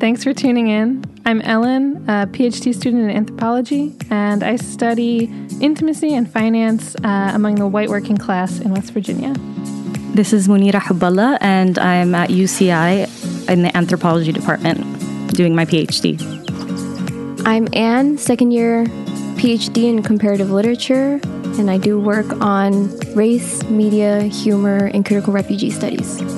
Thanks 0.00 0.22
for 0.22 0.32
tuning 0.32 0.68
in. 0.68 1.04
I'm 1.26 1.40
Ellen, 1.40 2.04
a 2.08 2.28
PhD 2.28 2.72
student 2.72 3.10
in 3.10 3.10
anthropology, 3.10 3.96
and 4.10 4.44
I 4.44 4.54
study 4.54 5.24
intimacy 5.60 6.14
and 6.14 6.30
finance 6.30 6.94
uh, 7.02 7.32
among 7.34 7.56
the 7.56 7.66
white 7.66 7.88
working 7.88 8.16
class 8.16 8.60
in 8.60 8.70
West 8.70 8.92
Virginia. 8.92 9.34
This 10.14 10.32
is 10.32 10.46
Munira 10.46 10.80
Hubballah, 10.80 11.38
and 11.40 11.80
I'm 11.80 12.14
at 12.14 12.30
UCI 12.30 13.50
in 13.50 13.62
the 13.62 13.76
anthropology 13.76 14.30
department 14.30 14.78
doing 15.34 15.56
my 15.56 15.64
PhD. 15.64 16.16
I'm 17.44 17.66
Anne, 17.72 18.18
second 18.18 18.52
year 18.52 18.84
PhD 19.34 19.88
in 19.88 20.04
comparative 20.04 20.52
literature, 20.52 21.20
and 21.58 21.68
I 21.68 21.76
do 21.76 21.98
work 21.98 22.40
on 22.40 22.96
race, 23.16 23.64
media, 23.64 24.22
humor, 24.22 24.86
and 24.94 25.04
critical 25.04 25.32
refugee 25.32 25.70
studies. 25.70 26.37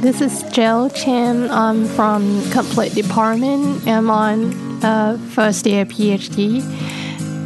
This 0.00 0.20
is 0.20 0.44
Jill 0.52 0.90
Chen. 0.90 1.50
I'm 1.50 1.84
from 1.84 2.48
Comp 2.52 2.76
Lit 2.76 2.94
Department. 2.94 3.84
I'm 3.84 4.08
on 4.10 4.54
uh, 4.84 5.18
first 5.34 5.66
year 5.66 5.84
PhD 5.84 6.60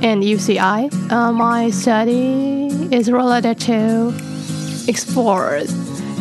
in 0.04 0.20
UCI. 0.20 0.92
Uh, 1.10 1.32
my 1.32 1.70
study 1.70 2.66
is 2.94 3.10
related 3.10 3.58
to 3.60 4.08
explore 4.86 5.62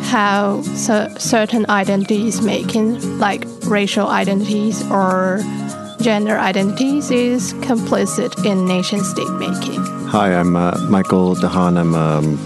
how 0.04 0.62
cer- 0.62 1.14
certain 1.20 1.70
identities 1.70 2.42
making, 2.42 3.20
like 3.20 3.44
racial 3.66 4.08
identities 4.08 4.90
or 4.90 5.42
gender 6.00 6.40
identities, 6.40 7.12
is 7.12 7.54
complicit 7.56 8.46
in 8.46 8.66
nation 8.66 9.04
state 9.04 9.32
making. 9.32 9.84
Hi, 10.08 10.34
I'm 10.34 10.56
uh, 10.56 10.78
Michael 10.90 11.36
DeHaan. 11.36 11.78
I'm, 11.78 11.94
um, 11.94 12.38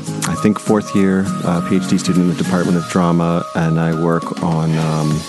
think, 0.45 0.59
fourth 0.59 0.95
year 0.95 1.21
uh, 1.21 1.59
PhD 1.61 1.99
student 1.99 2.25
in 2.25 2.27
the 2.27 2.43
Department 2.43 2.77
of 2.77 2.87
Drama, 2.87 3.43
and 3.55 3.79
I 3.79 3.99
work 3.99 4.43
on 4.43 4.77
um, 4.77 5.19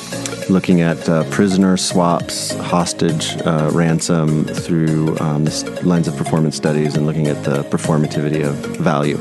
looking 0.51 0.83
at 0.83 1.09
uh, 1.09 1.25
prisoner 1.31 1.79
swaps, 1.79 2.55
hostage 2.57 3.35
uh, 3.47 3.71
ransom 3.73 4.45
through 4.45 5.17
um, 5.21 5.47
this 5.47 5.65
lens 5.83 6.07
of 6.07 6.19
performance 6.19 6.55
studies 6.55 6.97
and 6.97 7.07
looking 7.07 7.29
at 7.29 7.45
the 7.45 7.63
performativity 7.63 8.47
of 8.47 8.57
value. 8.77 9.17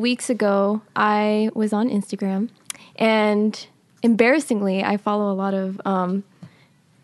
Weeks 0.00 0.30
ago, 0.30 0.82
I 0.96 1.50
was 1.54 1.72
on 1.72 1.88
Instagram, 1.88 2.48
and 2.96 3.66
embarrassingly, 4.02 4.82
I 4.82 4.96
follow 4.96 5.32
a 5.32 5.34
lot 5.34 5.54
of 5.54 5.80
um, 5.84 6.24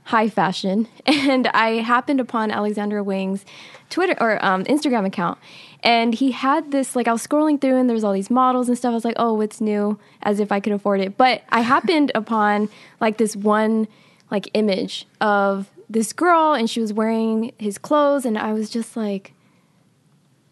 high 0.05 0.29
fashion, 0.29 0.89
and 1.07 1.47
I 1.49 1.83
happened 1.83 2.21
upon 2.21 2.51
Alexander 2.51 3.03
Wang's 3.03 3.45
Twitter 3.91 4.17
or 4.21 4.45
um, 4.45 4.65
Instagram 4.65 5.07
account, 5.07 5.39
and 5.83 6.15
he 6.15 6.33
had 6.33 6.73
this 6.73 6.97
like 6.97 7.07
I 7.07 7.13
was 7.13 7.27
scrolling 7.27 7.61
through, 7.61 7.77
and 7.79 7.89
there's 7.89 8.05
all 8.05 8.13
these 8.13 8.31
models 8.31 8.69
and 8.69 8.77
stuff. 8.77 8.91
I 8.91 8.95
was 8.95 9.05
like, 9.05 9.17
oh, 9.19 9.35
what's 9.35 9.61
new? 9.61 9.99
As 10.23 10.41
if 10.41 10.51
I 10.51 10.61
could 10.61 10.73
afford 10.73 11.01
it, 11.01 11.17
but 11.17 11.43
I 11.51 11.61
happened 11.61 12.13
upon 12.15 12.69
like 13.01 13.19
this 13.19 13.37
one 13.37 13.89
like 14.31 14.49
image 14.55 15.07
of 15.21 15.71
this 15.89 16.13
girl, 16.13 16.55
and 16.55 16.69
she 16.69 16.81
was 16.81 16.93
wearing 16.93 17.53
his 17.59 17.79
clothes, 17.79 18.25
and 18.25 18.37
I 18.37 18.53
was 18.53 18.71
just 18.71 18.97
like, 18.97 19.33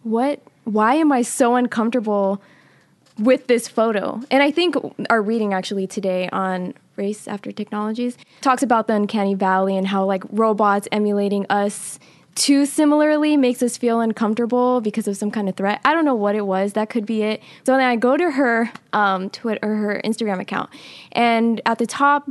what? 0.02 0.40
Why 0.64 0.94
am 0.94 1.12
I 1.12 1.22
so 1.22 1.54
uncomfortable? 1.56 2.42
with 3.18 3.46
this 3.46 3.68
photo. 3.68 4.20
And 4.30 4.42
I 4.42 4.50
think 4.50 4.74
our 5.10 5.22
reading 5.22 5.52
actually 5.52 5.86
today 5.86 6.28
on 6.32 6.74
race 6.96 7.26
after 7.28 7.52
technologies 7.52 8.16
talks 8.40 8.62
about 8.62 8.86
the 8.86 8.94
uncanny 8.94 9.34
valley 9.34 9.76
and 9.76 9.86
how 9.86 10.04
like 10.04 10.24
robots 10.30 10.88
emulating 10.92 11.46
us 11.50 11.98
too 12.34 12.66
similarly 12.66 13.36
makes 13.36 13.62
us 13.62 13.76
feel 13.76 14.00
uncomfortable 14.00 14.80
because 14.80 15.06
of 15.06 15.16
some 15.16 15.30
kind 15.30 15.48
of 15.48 15.56
threat. 15.56 15.80
I 15.84 15.94
don't 15.94 16.04
know 16.04 16.16
what 16.16 16.34
it 16.34 16.46
was. 16.46 16.72
That 16.72 16.90
could 16.90 17.06
be 17.06 17.22
it. 17.22 17.40
So 17.64 17.72
then 17.72 17.80
I 17.80 17.94
go 17.94 18.16
to 18.16 18.32
her 18.32 18.72
um, 18.92 19.30
Twitter 19.30 19.60
or 19.62 19.76
her 19.76 20.00
Instagram 20.04 20.40
account, 20.40 20.70
and 21.12 21.60
at 21.66 21.78
the 21.78 21.86
top. 21.86 22.28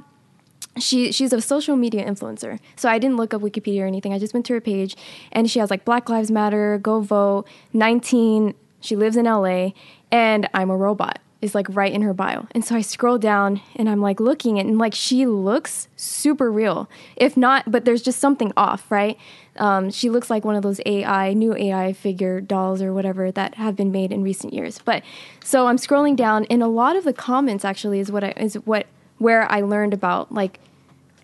She 0.80 1.12
she's 1.12 1.32
a 1.34 1.42
social 1.42 1.76
media 1.76 2.04
influencer. 2.06 2.60
So 2.76 2.90
I 2.90 2.98
didn't 2.98 3.18
look 3.18 3.34
up 3.34 3.42
Wikipedia 3.42 3.82
or 3.82 3.86
anything. 3.86 4.14
I 4.14 4.20
just 4.20 4.34
went 4.34 4.46
to 4.48 4.54
her 4.54 4.62
page 4.62 4.96
and 5.32 5.50
she 5.50 5.60
has 5.60 5.70
like 5.70 5.86
Black 5.86 6.10
Lives 6.10 6.32
Matter, 6.32 6.80
Go 6.80 7.00
Vote, 7.00 7.46
19 7.74 8.56
she 8.84 8.96
lives 8.96 9.16
in 9.16 9.26
LA 9.26 9.70
and 10.12 10.50
I'm 10.54 10.70
a 10.70 10.78
robot 10.78 11.20
is 11.42 11.54
like 11.54 11.68
right 11.70 11.92
in 11.92 12.02
her 12.02 12.14
bio. 12.14 12.48
And 12.52 12.64
so 12.64 12.76
I 12.76 12.82
scroll 12.82 13.18
down 13.18 13.62
and 13.76 13.90
I'm 13.90 14.02
like 14.02 14.22
looking 14.22 14.60
and 14.60 14.78
like 14.78 14.94
she 14.94 15.26
looks 15.26 15.90
super 15.98 16.50
real. 16.50 16.90
If 17.18 17.36
not, 17.36 17.70
but 17.70 17.84
there's 17.84 18.02
just 18.02 18.20
something 18.20 18.54
off, 18.56 18.90
right? 18.90 19.18
Um, 19.58 19.92
she 19.92 20.10
looks 20.10 20.30
like 20.30 20.46
one 20.46 20.56
of 20.56 20.64
those 20.64 20.80
AI, 20.86 21.34
new 21.34 21.54
AI 21.54 21.92
figure 21.92 22.40
dolls 22.40 22.82
or 22.82 22.94
whatever 22.94 23.30
that 23.32 23.56
have 23.56 23.76
been 23.76 23.92
made 23.92 24.12
in 24.14 24.24
recent 24.24 24.54
years. 24.54 24.80
But 24.84 25.04
so 25.44 25.68
I'm 25.68 25.78
scrolling 25.78 26.16
down 26.16 26.46
and 26.46 26.64
a 26.64 26.68
lot 26.68 26.96
of 26.96 27.04
the 27.04 27.14
comments 27.14 27.66
actually 27.66 28.00
is 28.00 28.10
what 28.10 28.24
I, 28.24 28.34
is 28.38 28.56
what 28.56 28.88
where 29.24 29.52
I 29.52 29.62
learned 29.62 29.94
about 29.94 30.32
like 30.32 30.60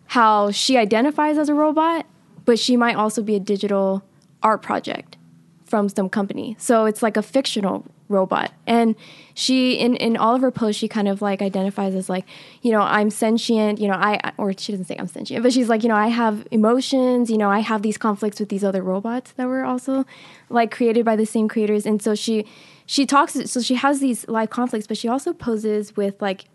how 0.07 0.49
she 0.49 0.77
identifies 0.77 1.37
as 1.37 1.49
a 1.49 1.53
robot, 1.53 2.05
but 2.45 2.57
she 2.57 2.75
might 2.75 2.95
also 2.95 3.21
be 3.21 3.35
a 3.35 3.39
digital 3.39 4.03
art 4.41 4.61
project 4.63 5.17
from 5.65 5.87
some 5.87 6.09
company. 6.09 6.55
So 6.57 6.85
it's 6.85 7.03
like 7.03 7.15
a 7.15 7.21
fictional 7.21 7.85
robot. 8.07 8.51
And 8.65 8.95
she 9.35 9.73
in 9.73 9.95
in 9.97 10.17
all 10.17 10.33
of 10.33 10.41
her 10.41 10.49
posts 10.49 10.79
she 10.79 10.87
kind 10.87 11.07
of 11.07 11.21
like 11.21 11.43
identifies 11.43 11.93
as 11.93 12.09
like, 12.09 12.25
you 12.63 12.71
know, 12.71 12.81
I'm 12.81 13.11
sentient, 13.11 13.79
you 13.79 13.87
know, 13.87 13.93
I 13.93 14.33
or 14.37 14.51
she 14.57 14.71
doesn't 14.71 14.85
say 14.85 14.95
I'm 14.97 15.07
sentient, 15.07 15.43
but 15.43 15.53
she's 15.53 15.69
like, 15.69 15.83
you 15.83 15.89
know, 15.89 15.95
I 15.95 16.07
have 16.07 16.47
emotions, 16.49 17.29
you 17.29 17.37
know, 17.37 17.51
I 17.51 17.59
have 17.59 17.83
these 17.83 17.97
conflicts 17.97 18.39
with 18.39 18.49
these 18.49 18.63
other 18.63 18.81
robots 18.81 19.33
that 19.33 19.45
were 19.45 19.63
also 19.63 20.05
like 20.49 20.71
created 20.71 21.05
by 21.05 21.15
the 21.15 21.25
same 21.25 21.47
creators. 21.47 21.85
And 21.85 22.01
so 22.01 22.15
she 22.15 22.45
she 22.87 23.05
talks 23.05 23.33
so 23.33 23.61
she 23.61 23.75
has 23.75 23.99
these 23.99 24.27
live 24.27 24.49
conflicts, 24.49 24.87
but 24.87 24.97
she 24.97 25.07
also 25.07 25.33
poses 25.33 25.95
with 25.95 26.19
like 26.19 26.45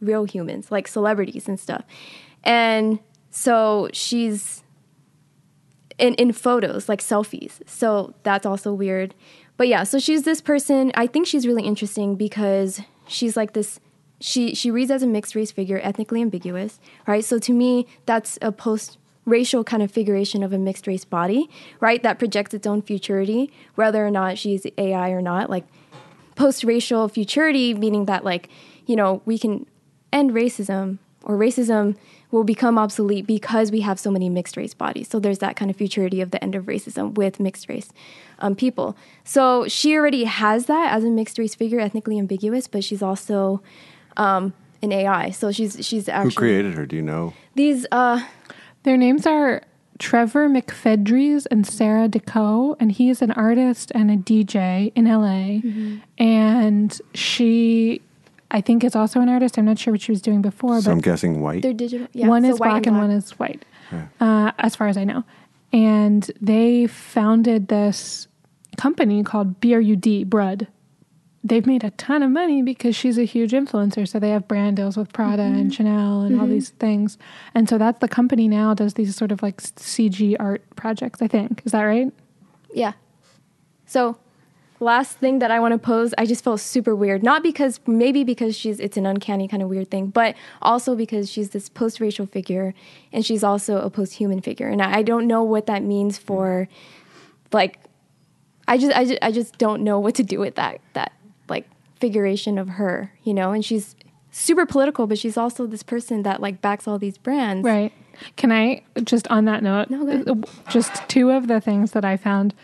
real 0.00 0.24
humans, 0.24 0.70
like 0.70 0.88
celebrities 0.88 1.48
and 1.48 1.58
stuff. 1.58 1.84
And 2.44 3.00
so 3.30 3.88
she's 3.92 4.62
in, 5.98 6.14
in 6.14 6.32
photos, 6.32 6.88
like 6.88 7.00
selfies. 7.00 7.60
So 7.66 8.14
that's 8.22 8.46
also 8.46 8.72
weird. 8.72 9.14
But 9.56 9.68
yeah, 9.68 9.82
so 9.82 9.98
she's 9.98 10.22
this 10.22 10.40
person. 10.40 10.92
I 10.94 11.06
think 11.06 11.26
she's 11.26 11.46
really 11.46 11.64
interesting 11.64 12.14
because 12.14 12.80
she's 13.06 13.36
like 13.36 13.52
this. 13.52 13.80
She 14.20 14.54
she 14.54 14.70
reads 14.70 14.90
as 14.90 15.02
a 15.02 15.06
mixed 15.06 15.34
race 15.34 15.52
figure, 15.52 15.80
ethnically 15.82 16.22
ambiguous, 16.22 16.80
right? 17.06 17.24
So 17.24 17.38
to 17.40 17.52
me, 17.52 17.86
that's 18.06 18.38
a 18.40 18.50
post 18.52 18.98
racial 19.24 19.62
kind 19.62 19.82
of 19.82 19.90
figuration 19.90 20.42
of 20.42 20.52
a 20.52 20.58
mixed 20.58 20.86
race 20.86 21.04
body, 21.04 21.50
right? 21.80 22.02
That 22.02 22.18
projects 22.18 22.54
its 22.54 22.66
own 22.66 22.82
futurity, 22.82 23.52
whether 23.74 24.06
or 24.06 24.10
not 24.10 24.38
she's 24.38 24.66
AI 24.78 25.10
or 25.10 25.20
not. 25.20 25.50
Like 25.50 25.64
post 26.34 26.64
racial 26.64 27.08
futurity, 27.08 27.74
meaning 27.74 28.06
that 28.06 28.24
like 28.24 28.48
you 28.88 28.96
know 28.96 29.22
we 29.24 29.38
can 29.38 29.64
end 30.12 30.32
racism 30.32 30.98
or 31.22 31.36
racism 31.36 31.94
will 32.30 32.44
become 32.44 32.78
obsolete 32.78 33.26
because 33.26 33.70
we 33.70 33.80
have 33.80 33.98
so 33.98 34.10
many 34.10 34.28
mixed 34.28 34.56
race 34.56 34.74
bodies. 34.74 35.08
So 35.08 35.18
there's 35.18 35.38
that 35.38 35.56
kind 35.56 35.70
of 35.70 35.76
futurity 35.76 36.20
of 36.20 36.30
the 36.30 36.42
end 36.42 36.54
of 36.54 36.64
racism 36.66 37.14
with 37.14 37.38
mixed 37.40 37.68
race 37.68 37.88
um, 38.40 38.54
people. 38.54 38.96
So 39.24 39.66
she 39.68 39.94
already 39.96 40.24
has 40.24 40.66
that 40.66 40.92
as 40.92 41.04
a 41.04 41.10
mixed 41.10 41.38
race 41.38 41.54
figure, 41.54 41.80
ethnically 41.80 42.18
ambiguous, 42.18 42.66
but 42.68 42.82
she's 42.84 43.02
also 43.02 43.62
um, 44.16 44.52
an 44.82 44.92
AI. 44.92 45.30
So 45.30 45.52
she's 45.52 45.72
she's 45.86 46.08
actually 46.08 46.30
Who 46.34 46.36
created 46.36 46.74
her? 46.74 46.86
Do 46.86 46.96
you 46.96 47.02
know? 47.02 47.32
these. 47.54 47.86
Uh, 47.92 48.24
Their 48.84 48.96
names 48.96 49.26
are 49.26 49.62
Trevor 49.98 50.48
McFedries 50.48 51.46
and 51.50 51.66
Sara 51.66 52.08
DeCou, 52.08 52.76
and 52.78 52.92
he 52.92 53.10
is 53.10 53.20
an 53.20 53.32
artist 53.32 53.90
and 53.94 54.10
a 54.10 54.16
DJ 54.16 54.92
in 54.94 55.04
LA. 55.06 55.60
And 56.16 56.98
she, 57.14 58.00
I 58.50 58.60
think, 58.60 58.82
is 58.84 58.96
also 58.96 59.20
an 59.20 59.28
artist. 59.28 59.58
I'm 59.58 59.66
not 59.66 59.78
sure 59.78 59.92
what 59.92 60.00
she 60.00 60.10
was 60.12 60.22
doing 60.22 60.40
before, 60.42 60.80
So 60.80 60.90
I'm 60.90 61.00
guessing 61.00 61.40
white. 61.40 61.62
they're 61.62 61.72
digital. 61.74 62.08
Yeah, 62.12 62.28
one 62.28 62.42
so 62.44 62.50
is 62.50 62.60
white 62.60 62.70
black 62.70 62.86
and, 62.86 62.96
one 62.96 63.10
is 63.10 63.30
white, 63.32 63.64
uh, 64.20 64.52
as 64.58 64.74
far 64.74 64.88
as 64.88 64.96
I 64.96 65.04
know. 65.04 65.24
And 65.72 66.30
they 66.40 66.86
founded 66.86 67.68
this 67.68 68.26
company 68.78 69.22
called 69.22 69.60
BRUD, 69.60 70.26
Brud. 70.30 70.66
They've 71.44 71.66
made 71.66 71.84
a 71.84 71.90
ton 71.92 72.22
of 72.22 72.30
money 72.30 72.62
because 72.62 72.96
she's 72.96 73.16
a 73.18 73.24
huge 73.24 73.52
influencer. 73.52 74.08
So 74.08 74.18
they 74.18 74.30
have 74.30 74.48
brand 74.48 74.76
deals 74.76 74.96
with 74.96 75.12
Prada 75.12 75.42
and 75.42 75.72
Chanel 75.72 76.22
and 76.22 76.40
all 76.40 76.46
these 76.46 76.70
things. 76.70 77.16
And 77.54 77.68
so 77.68 77.78
that's 77.78 78.00
the 78.00 78.08
company 78.08 78.48
now 78.48 78.74
does 78.74 78.94
these 78.94 79.14
sort 79.14 79.30
of 79.30 79.42
like 79.42 79.58
CG 79.62 80.36
art 80.40 80.62
projects, 80.74 81.22
I 81.22 81.28
think. 81.28 81.62
Is 81.64 81.72
that 81.72 81.82
right? 81.82 82.12
Yeah. 82.74 82.92
So, 83.86 84.18
last 84.80 85.18
thing 85.18 85.38
that 85.40 85.50
I 85.50 85.60
want 85.60 85.72
to 85.72 85.78
pose, 85.78 86.14
I 86.18 86.26
just 86.26 86.44
felt 86.44 86.60
super 86.60 86.94
weird. 86.94 87.22
Not 87.22 87.42
because 87.42 87.80
maybe 87.86 88.24
because 88.24 88.56
she's 88.56 88.80
it's 88.80 88.96
an 88.96 89.06
uncanny 89.06 89.48
kind 89.48 89.62
of 89.62 89.68
weird 89.68 89.90
thing, 89.90 90.08
but 90.08 90.34
also 90.62 90.94
because 90.94 91.30
she's 91.30 91.50
this 91.50 91.68
post-racial 91.68 92.26
figure 92.26 92.74
and 93.12 93.24
she's 93.24 93.42
also 93.42 93.80
a 93.80 93.90
post-human 93.90 94.40
figure. 94.40 94.68
And 94.68 94.82
I 94.82 94.98
I 94.98 95.02
don't 95.02 95.26
know 95.26 95.42
what 95.42 95.66
that 95.66 95.82
means 95.82 96.18
for 96.18 96.68
like 97.52 97.78
I 98.66 98.78
just 98.78 98.96
I 98.96 99.04
just, 99.04 99.18
I 99.22 99.32
just 99.32 99.58
don't 99.58 99.82
know 99.82 99.98
what 99.98 100.14
to 100.16 100.22
do 100.22 100.38
with 100.38 100.54
that 100.56 100.80
that 100.92 101.12
like 101.48 101.68
figuration 101.96 102.58
of 102.58 102.68
her, 102.70 103.12
you 103.22 103.34
know? 103.34 103.52
And 103.52 103.64
she's 103.64 103.96
super 104.30 104.66
political, 104.66 105.06
but 105.06 105.18
she's 105.18 105.36
also 105.36 105.66
this 105.66 105.82
person 105.82 106.22
that 106.22 106.40
like 106.40 106.60
backs 106.60 106.86
all 106.86 106.98
these 106.98 107.18
brands. 107.18 107.64
Right. 107.64 107.92
Can 108.36 108.52
I 108.52 108.82
just 109.04 109.28
on 109.28 109.44
that 109.46 109.62
note, 109.62 109.90
No, 109.90 110.42
just 110.68 111.08
two 111.08 111.30
of 111.30 111.46
the 111.46 111.60
things 111.60 111.92
that 111.92 112.04
I 112.04 112.16
found 112.16 112.54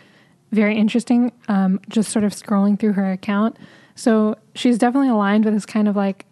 very 0.55 0.77
interesting, 0.77 1.31
um, 1.47 1.79
just 1.89 2.11
sort 2.11 2.25
of 2.25 2.31
scrolling 2.31 2.79
through 2.79 2.93
her 2.93 3.11
account. 3.11 3.57
So 3.95 4.35
she's 4.55 4.77
definitely 4.77 5.09
aligned 5.09 5.45
with 5.45 5.53
this 5.53 5.65
kind 5.65 5.87
of 5.87 5.95
like 5.95 6.25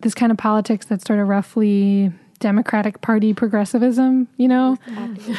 this 0.00 0.14
kind 0.14 0.32
of 0.32 0.38
politics 0.38 0.86
that's 0.86 1.04
sort 1.04 1.18
of 1.18 1.28
roughly 1.28 2.12
Democratic 2.38 3.00
Party 3.02 3.34
progressivism, 3.34 4.26
you 4.36 4.48
know? 4.48 4.76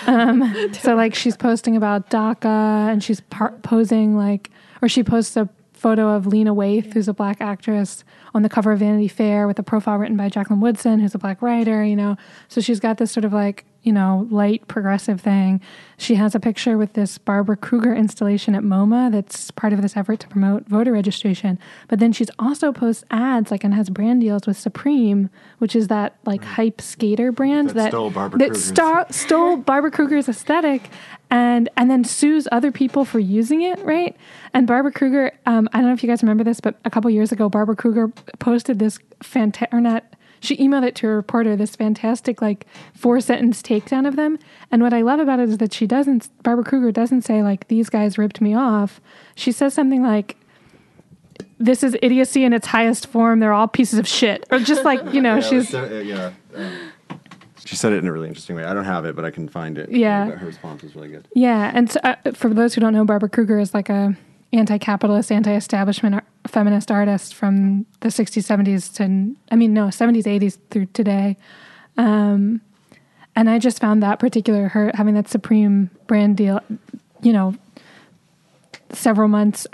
Um, 0.08 0.74
so 0.74 0.96
like 0.96 1.16
she's 1.16 1.36
posting 1.36 1.76
about 1.76 2.10
DACA 2.10 2.92
and 2.92 3.04
she's 3.04 3.22
par- 3.22 3.58
posing 3.64 4.16
like, 4.16 4.52
or 4.82 4.88
she 4.88 5.04
posts 5.04 5.36
a 5.36 5.50
photo 5.74 6.10
of 6.10 6.28
Lena 6.28 6.54
Waithe, 6.54 6.94
who's 6.94 7.08
a 7.08 7.14
black 7.14 7.42
actress, 7.42 8.04
on 8.36 8.44
the 8.44 8.50
cover 8.50 8.72
of 8.72 8.80
Vanity 8.80 9.08
Fair 9.08 9.48
with 9.48 9.58
a 9.58 9.64
profile 9.64 9.98
written 9.98 10.16
by 10.16 10.30
Jacqueline 10.30 10.62
Woodson, 10.62 11.00
who's 11.00 11.16
a 11.16 11.20
black 11.20 11.42
writer, 11.42 11.84
you 11.84 11.96
know? 11.96 12.16
So 12.48 12.62
she's 12.62 12.80
got 12.80 13.00
this 13.00 13.12
sort 13.12 13.26
of 13.26 13.34
like, 13.34 13.66
you 13.83 13.92
know, 13.92 14.28
light 14.30 14.68
progressive 14.68 15.19
thing. 15.19 15.60
She 15.98 16.16
has 16.16 16.36
a 16.36 16.39
picture 16.39 16.78
with 16.78 16.94
this 16.94 17.18
Barbara 17.18 17.57
Kruger 17.57 17.95
installation 17.95 18.54
at 18.54 18.62
MoMA 18.63 19.12
that's 19.12 19.50
part 19.51 19.74
of 19.74 19.81
this 19.81 19.98
effort 19.98 20.19
to 20.19 20.28
promote 20.28 20.68
voter 20.68 20.92
registration. 20.92 21.57
But 21.88 22.00
then 22.00 22.12
she's 22.12 22.30
also 22.38 22.72
posts 22.72 23.04
ads 23.10 23.50
like 23.50 23.63
and 23.63 23.74
has 23.74 23.89
brand 23.89 24.22
deals 24.22 24.45
with 24.45 24.57
Supreme, 24.57 25.30
which 25.57 25.75
is 25.75 25.88
that 25.88 26.16
like 26.25 26.44
hype 26.44 26.80
skater 26.80 27.31
brand 27.31 27.69
That 27.69 27.75
that 27.75 27.89
stole 27.89 28.10
Barbara 28.12 28.38
that 28.39 28.45
Kruger's- 28.50 28.66
star, 28.66 29.07
stole 29.10 29.57
Barbara 29.57 29.89
Kruger's 29.92 30.30
aesthetic 30.30 30.89
and 31.31 31.69
and 31.78 31.89
then 31.89 32.04
sues 32.04 32.48
other 32.51 32.72
people 32.72 33.04
for 33.06 33.19
using 33.19 33.62
it, 33.62 33.80
right? 33.80 34.16
And 34.54 34.68
Barbara 34.68 34.92
Kruger, 34.92 35.31
um, 35.45 35.68
I 35.74 35.78
don't 35.78 35.88
know 35.88 35.94
if 35.94 36.04
you 36.04 36.10
guys 36.10 36.22
remember 36.22 36.44
this, 36.44 36.60
but 36.60 36.75
a 36.86 36.89
couple 36.89 37.10
years 37.10 37.31
ago, 37.31 37.50
Barbara 37.50 37.75
Kruger 37.75 38.10
posted 38.39 38.80
this 38.80 39.00
fantastic, 39.24 39.74
or 39.74 39.81
not, 39.81 40.04
she 40.42 40.58
emailed 40.58 40.86
it 40.86 40.96
to 40.96 41.08
a 41.08 41.12
reporter, 41.12 41.56
this 41.56 41.76
fantastic 41.76 42.42
like 42.42 42.66
four 42.94 43.22
sentence 43.22 43.62
takedown 43.62 44.08
of 44.08 44.16
them. 44.18 44.38
And 44.72 44.82
what 44.82 44.94
I 44.94 45.02
love 45.02 45.20
about 45.20 45.40
it 45.40 45.50
is 45.50 45.60
that 45.60 45.72
she 45.72 45.88
doesn't, 45.88 46.30
Barbara 46.44 46.66
Kruger 46.66 46.92
doesn't 46.92 47.22
say 47.22 47.44
like 47.44 47.68
these 47.70 47.90
guys 47.90 48.18
ripped 48.18 48.42
me 48.42 48.54
off. 48.54 49.00
She 49.36 49.54
says 49.54 49.74
something 49.74 50.04
like. 50.04 50.36
This 51.58 51.84
is 51.84 51.96
idiocy 52.02 52.44
in 52.44 52.54
its 52.54 52.68
highest 52.68 53.06
form. 53.08 53.40
They're 53.40 53.54
all 53.54 53.68
pieces 53.68 54.00
of 54.00 54.08
shit, 54.08 54.46
or 54.52 54.58
just 54.58 54.84
like 54.84 55.14
you 55.14 55.22
know, 55.22 55.36
Yeah, 55.42 55.42
she's 55.42 55.74
uh, 55.74 56.04
yeah. 56.04 56.32
um, 56.56 56.92
she 57.66 57.76
said 57.76 57.94
it 57.94 57.98
in 57.98 58.08
a 58.08 58.12
really 58.12 58.28
interesting 58.28 58.56
way. 58.56 58.64
I 58.64 58.74
don't 58.74 58.86
have 58.86 59.06
it, 59.06 59.16
but 59.16 59.26
I 59.26 59.32
can 59.32 59.48
find 59.48 59.78
it. 59.78 59.92
Yeah. 59.92 60.26
But 60.26 60.40
her 60.40 60.48
response 60.48 60.82
was 60.82 60.96
really 60.96 61.10
good. 61.10 61.28
Yeah, 61.36 61.72
and 61.74 61.90
so, 61.90 62.00
uh, 62.04 62.16
for 62.34 62.50
those 62.54 62.74
who 62.74 62.82
don't 62.82 62.94
know, 62.94 63.06
Barbara 63.06 63.30
Kruger 63.30 63.60
is 63.60 63.74
like 63.76 63.90
a 63.90 64.16
anti-capitalist, 64.54 65.32
anti-establishment 65.32 66.24
feminist 66.51 66.92
artist 66.92 67.33
from 67.33 67.86
the 68.01 68.09
60s, 68.09 68.45
70s 68.45 68.94
to 68.95 69.36
I 69.51 69.56
mean 69.56 69.74
no 69.74 69.86
70s, 69.88 70.24
80s 70.24 70.57
through 70.69 70.88
today. 70.88 71.38
Um, 71.98 72.62
and 73.36 73.50
I 73.50 73.59
just 73.59 73.80
found 73.80 74.03
that 74.03 74.19
particular 74.19 74.68
her 74.69 74.92
having 74.94 75.13
that 75.15 75.30
Supreme 75.30 75.89
brand 76.07 76.38
deal, 76.38 76.59
you 77.21 77.31
know, 77.31 77.56
several 78.92 79.30
months 79.30 79.65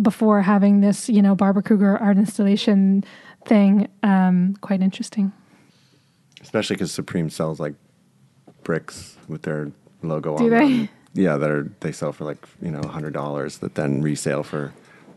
before 0.00 0.42
having 0.42 0.80
this, 0.80 1.08
you 1.08 1.20
know, 1.20 1.34
Barbara 1.34 1.62
Kruger 1.62 1.98
art 1.98 2.16
installation 2.16 3.04
thing, 3.44 3.88
um, 4.02 4.56
quite 4.60 4.80
interesting. 4.80 5.32
Especially 6.40 6.76
because 6.76 6.90
Supreme 6.90 7.28
sells 7.28 7.60
like 7.60 7.74
bricks 8.64 9.16
with 9.28 9.42
their 9.42 9.70
logo 10.02 10.36
Do 10.36 10.44
on 10.44 10.50
they? 10.50 10.58
them. 10.58 10.88
Yeah, 11.14 11.36
that 11.36 11.50
are 11.50 11.70
they 11.80 11.92
sell 11.92 12.12
for 12.12 12.24
like 12.24 12.46
you 12.62 12.70
know 12.70 12.82
hundred 12.88 13.12
dollars 13.12 13.58
that 13.58 13.74
then 13.74 14.00
resale 14.00 14.42
for 14.42 14.72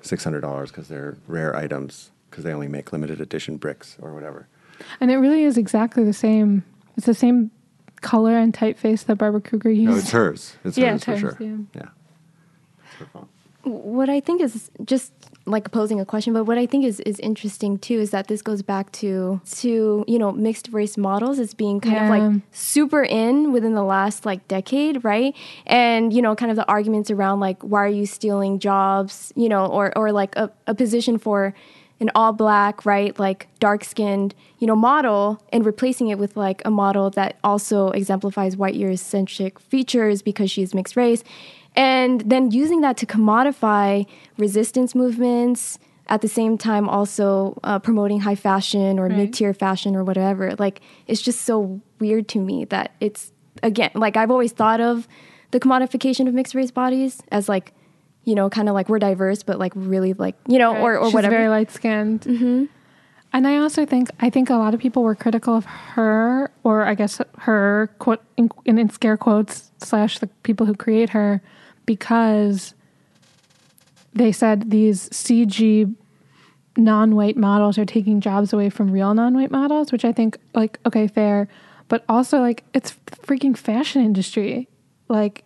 six 0.06 0.24
hundred 0.24 0.42
dollars 0.42 0.72
because 0.72 0.88
they're 0.88 1.18
rare 1.28 1.56
items 1.56 2.12
because 2.30 2.44
they 2.44 2.54
only 2.54 2.68
make 2.68 2.92
limited 2.94 3.20
edition 3.22 3.58
bricks 3.58 3.98
or 4.02 4.14
whatever. 4.14 4.48
And 5.00 5.10
it 5.12 5.18
really 5.18 5.44
is 5.44 5.58
exactly 5.58 6.04
the 6.04 6.14
same. 6.14 6.64
It's 6.98 7.06
the 7.06 7.14
same 7.14 7.52
color 8.02 8.38
and 8.38 8.54
typeface 8.54 9.06
that 9.06 9.16
Barbara 9.18 9.42
Kruger 9.42 9.72
used. 9.72 9.92
No, 9.92 9.98
it's 9.98 10.12
hers. 10.12 10.58
It's 10.64 10.78
Yeah, 10.78 10.92
hers 10.92 10.96
it's 10.96 11.06
for 11.06 11.12
hers, 11.12 11.22
sure. 11.22 11.38
yeah. 11.40 11.58
Yeah. 11.76 11.88
It's 12.84 12.94
her 13.00 13.06
font. 13.08 13.28
What 13.66 14.10
I 14.10 14.20
think 14.20 14.42
is 14.42 14.70
just 14.84 15.12
like 15.46 15.72
posing 15.72 16.00
a 16.00 16.06
question, 16.06 16.34
but 16.34 16.46
what 16.46 16.58
I 16.58 16.66
think 16.66 16.86
is, 16.86 17.00
is 17.02 17.20
interesting 17.20 17.78
too 17.78 18.00
is 18.00 18.12
that 18.12 18.28
this 18.28 18.42
goes 18.42 18.62
back 18.62 18.92
to 18.94 19.42
to 19.58 20.04
you 20.08 20.20
know 20.20 20.32
mixed 20.32 20.70
race 20.72 20.98
models 20.98 21.40
as 21.40 21.54
being 21.54 21.80
kind 21.80 21.98
of 21.98 22.10
like 22.10 22.42
super 22.52 23.04
in 23.04 23.52
within 23.52 23.74
the 23.74 23.84
last 23.84 24.26
like 24.26 24.48
decade, 24.48 25.04
right? 25.04 25.36
And 25.66 26.12
you 26.14 26.22
know, 26.22 26.36
kind 26.36 26.52
of 26.52 26.58
the 26.58 26.68
arguments 26.68 27.12
around 27.12 27.40
like 27.40 27.62
why 27.62 27.84
are 27.84 27.88
you 27.88 28.06
stealing 28.06 28.60
jobs, 28.60 29.32
you 29.36 29.50
know, 29.50 29.66
or 29.66 29.96
or 29.98 30.12
like 30.12 30.36
a, 30.36 30.52
a 30.68 30.74
position 30.74 31.18
for 31.18 31.54
an 32.00 32.10
all 32.14 32.34
black, 32.34 32.86
right, 32.86 33.18
like 33.18 33.48
dark 33.60 33.84
skinned, 33.84 34.36
you 34.60 34.68
know, 34.68 34.76
model 34.76 35.42
and 35.54 35.66
replacing 35.66 36.10
it 36.10 36.18
with 36.18 36.36
like 36.36 36.62
a 36.66 36.72
model 36.72 37.10
that 37.12 37.38
also 37.44 37.90
exemplifies 37.90 38.58
white 38.58 38.76
Eurocentric 38.76 39.60
features 39.60 40.22
because 40.22 40.52
she's 40.52 40.74
mixed 40.74 40.96
race. 40.98 41.24
And 41.76 42.22
then 42.22 42.52
using 42.52 42.82
that 42.82 42.98
to 42.98 43.06
commodify 43.06 44.06
resistance 44.38 44.96
movements, 44.96 45.78
at 46.08 46.22
the 46.22 46.28
same 46.28 46.56
time 46.58 46.88
also 46.88 47.58
uh, 47.64 47.80
promoting 47.80 48.20
high 48.20 48.36
fashion 48.36 49.00
or 49.00 49.08
Right. 49.08 49.18
mid-tier 49.18 49.54
fashion 49.54 49.96
or 49.96 50.04
whatever. 50.04 50.56
Like 50.60 50.82
it's 51.08 51.22
just 51.22 51.42
so 51.42 51.82
weird 52.00 52.28
to 52.30 52.40
me 52.40 52.66
that 52.66 52.92
it's 53.00 53.32
again 53.64 53.90
like 53.96 54.16
I've 54.16 54.30
always 54.30 54.52
thought 54.52 54.80
of 54.82 55.08
the 55.52 55.60
commodification 55.60 56.28
of 56.28 56.34
mixed 56.34 56.54
race 56.54 56.70
bodies 56.72 57.24
as 57.32 57.50
like 57.50 57.74
you 58.24 58.36
know 58.36 58.50
kind 58.50 58.68
of 58.70 58.76
like 58.76 58.88
we're 58.90 59.00
diverse 59.00 59.42
but 59.44 59.58
like 59.58 59.72
really 59.76 60.14
like 60.14 60.36
you 60.48 60.60
know 60.60 60.76
or 60.78 60.98
or 60.98 61.06
She's 61.08 61.14
whatever. 61.16 61.36
very 61.36 61.50
light 61.50 61.72
skinned. 61.72 62.22
Mm-hmm. 62.22 62.66
And 63.34 63.48
I 63.48 63.58
also 63.58 63.86
think 63.86 64.10
I 64.20 64.30
think 64.30 64.50
a 64.52 64.56
lot 64.58 64.74
of 64.76 64.80
people 64.80 65.02
were 65.04 65.16
critical 65.16 65.56
of 65.56 65.66
her, 65.66 66.52
or 66.64 66.86
I 66.86 66.94
guess 66.94 67.20
her 67.40 67.90
quote 68.00 68.22
in, 68.38 68.50
in 68.66 68.90
scare 68.92 69.18
quotes 69.18 69.72
slash 69.80 70.20
the 70.20 70.28
people 70.44 70.66
who 70.68 70.76
create 70.76 71.10
her, 71.10 71.42
because 71.86 72.74
they 74.14 74.32
said 74.32 74.72
these 74.72 75.10
CG 75.10 75.94
non-white 76.78 77.38
models 77.38 77.78
are 77.78 77.86
taking 77.86 78.20
jobs 78.20 78.52
away 78.52 78.70
from 78.70 78.92
real 78.92 79.14
non-white 79.14 79.52
models, 79.52 79.92
which 79.92 80.06
I 80.06 80.12
think 80.12 80.38
like 80.54 80.80
okay 80.86 81.08
fair, 81.08 81.48
but 81.88 82.04
also 82.10 82.40
like 82.40 82.64
it's 82.74 82.96
freaking 83.24 83.58
fashion 83.58 84.04
industry, 84.04 84.68
like 85.08 85.44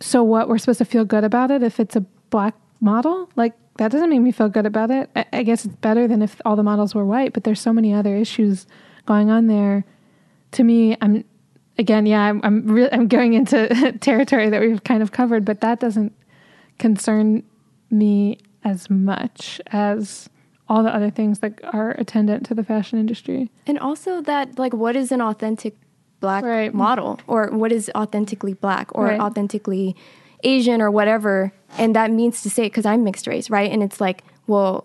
so 0.00 0.22
what? 0.22 0.48
We're 0.48 0.58
supposed 0.58 0.78
to 0.78 0.84
feel 0.84 1.04
good 1.04 1.24
about 1.24 1.50
it 1.50 1.62
if 1.62 1.80
it's 1.80 1.96
a 1.96 2.00
black 2.30 2.54
model? 2.80 3.28
Like 3.36 3.54
that 3.78 3.90
doesn't 3.90 4.10
make 4.10 4.20
me 4.20 4.32
feel 4.32 4.48
good 4.48 4.66
about 4.66 4.90
it. 4.90 5.10
I, 5.16 5.24
I 5.32 5.42
guess 5.42 5.64
it's 5.64 5.74
better 5.76 6.06
than 6.06 6.22
if 6.22 6.40
all 6.44 6.56
the 6.56 6.62
models 6.62 6.94
were 6.94 7.04
white 7.04 7.32
but 7.32 7.44
there's 7.44 7.60
so 7.60 7.72
many 7.72 7.92
other 7.92 8.16
issues 8.16 8.66
going 9.06 9.30
on 9.30 9.46
there. 9.46 9.84
To 10.52 10.64
me 10.64 10.96
i'm 11.00 11.24
again 11.78 12.06
yeah 12.06 12.22
i'm 12.22 12.40
i'm, 12.44 12.66
re- 12.66 12.88
I'm 12.90 13.08
going 13.08 13.34
into 13.34 13.68
territory 14.00 14.50
that 14.50 14.60
we've 14.60 14.82
kind 14.84 15.02
of 15.02 15.12
covered 15.12 15.44
but 15.44 15.60
that 15.60 15.80
doesn't 15.80 16.12
concern 16.78 17.42
me 17.90 18.38
as 18.64 18.90
much 18.90 19.60
as 19.68 20.28
all 20.68 20.82
the 20.82 20.94
other 20.94 21.10
things 21.10 21.38
that 21.38 21.58
are 21.72 21.92
attendant 21.92 22.44
to 22.46 22.54
the 22.54 22.62
fashion 22.62 22.98
industry 22.98 23.50
And 23.66 23.78
also 23.78 24.20
that 24.22 24.58
like 24.58 24.74
what 24.74 24.96
is 24.96 25.10
an 25.12 25.20
authentic 25.22 25.74
black 26.20 26.44
Right. 26.44 26.74
model 26.74 27.20
or 27.26 27.46
what 27.52 27.72
is 27.72 27.90
authentically 27.94 28.52
black 28.54 28.90
or 28.94 29.04
Right. 29.06 29.20
authentically 29.20 29.96
Asian 30.44 30.80
or 30.82 30.90
whatever. 30.90 31.52
And 31.78 31.96
that 31.96 32.10
means 32.10 32.42
to 32.42 32.50
say 32.50 32.64
because 32.64 32.84
I'm 32.86 33.02
mixed 33.02 33.26
race, 33.26 33.48
right? 33.50 33.70
And 33.72 33.82
it's 33.82 34.00
like, 34.00 34.22
well, 34.46 34.84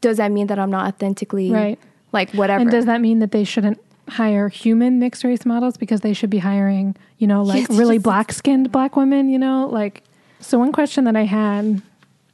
does 0.00 0.16
that 0.16 0.32
mean 0.32 0.46
that 0.46 0.58
I'm 0.58 0.70
not 0.70 0.86
authentically 0.94 1.50
Right. 1.52 1.78
like 2.12 2.30
whatever? 2.32 2.62
And 2.62 2.70
does 2.70 2.86
that 2.86 3.00
mean 3.00 3.18
that 3.18 3.30
they 3.32 3.44
shouldn't 3.44 3.78
hire 4.08 4.48
human 4.48 4.98
mixed 4.98 5.24
race 5.24 5.44
models 5.44 5.76
because 5.76 6.00
they 6.00 6.12
should 6.12 6.30
be 6.30 6.38
hiring, 6.38 6.96
you 7.18 7.26
know, 7.26 7.42
like 7.42 7.68
Yes, 7.68 7.78
really 7.78 7.98
black 7.98 8.32
skinned 8.32 8.72
black 8.72 8.96
women, 8.96 9.28
you 9.28 9.38
know? 9.38 9.68
Like, 9.70 10.02
so 10.40 10.58
one 10.58 10.72
question 10.72 11.04
that 11.04 11.16
I 11.16 11.24
had 11.24 11.82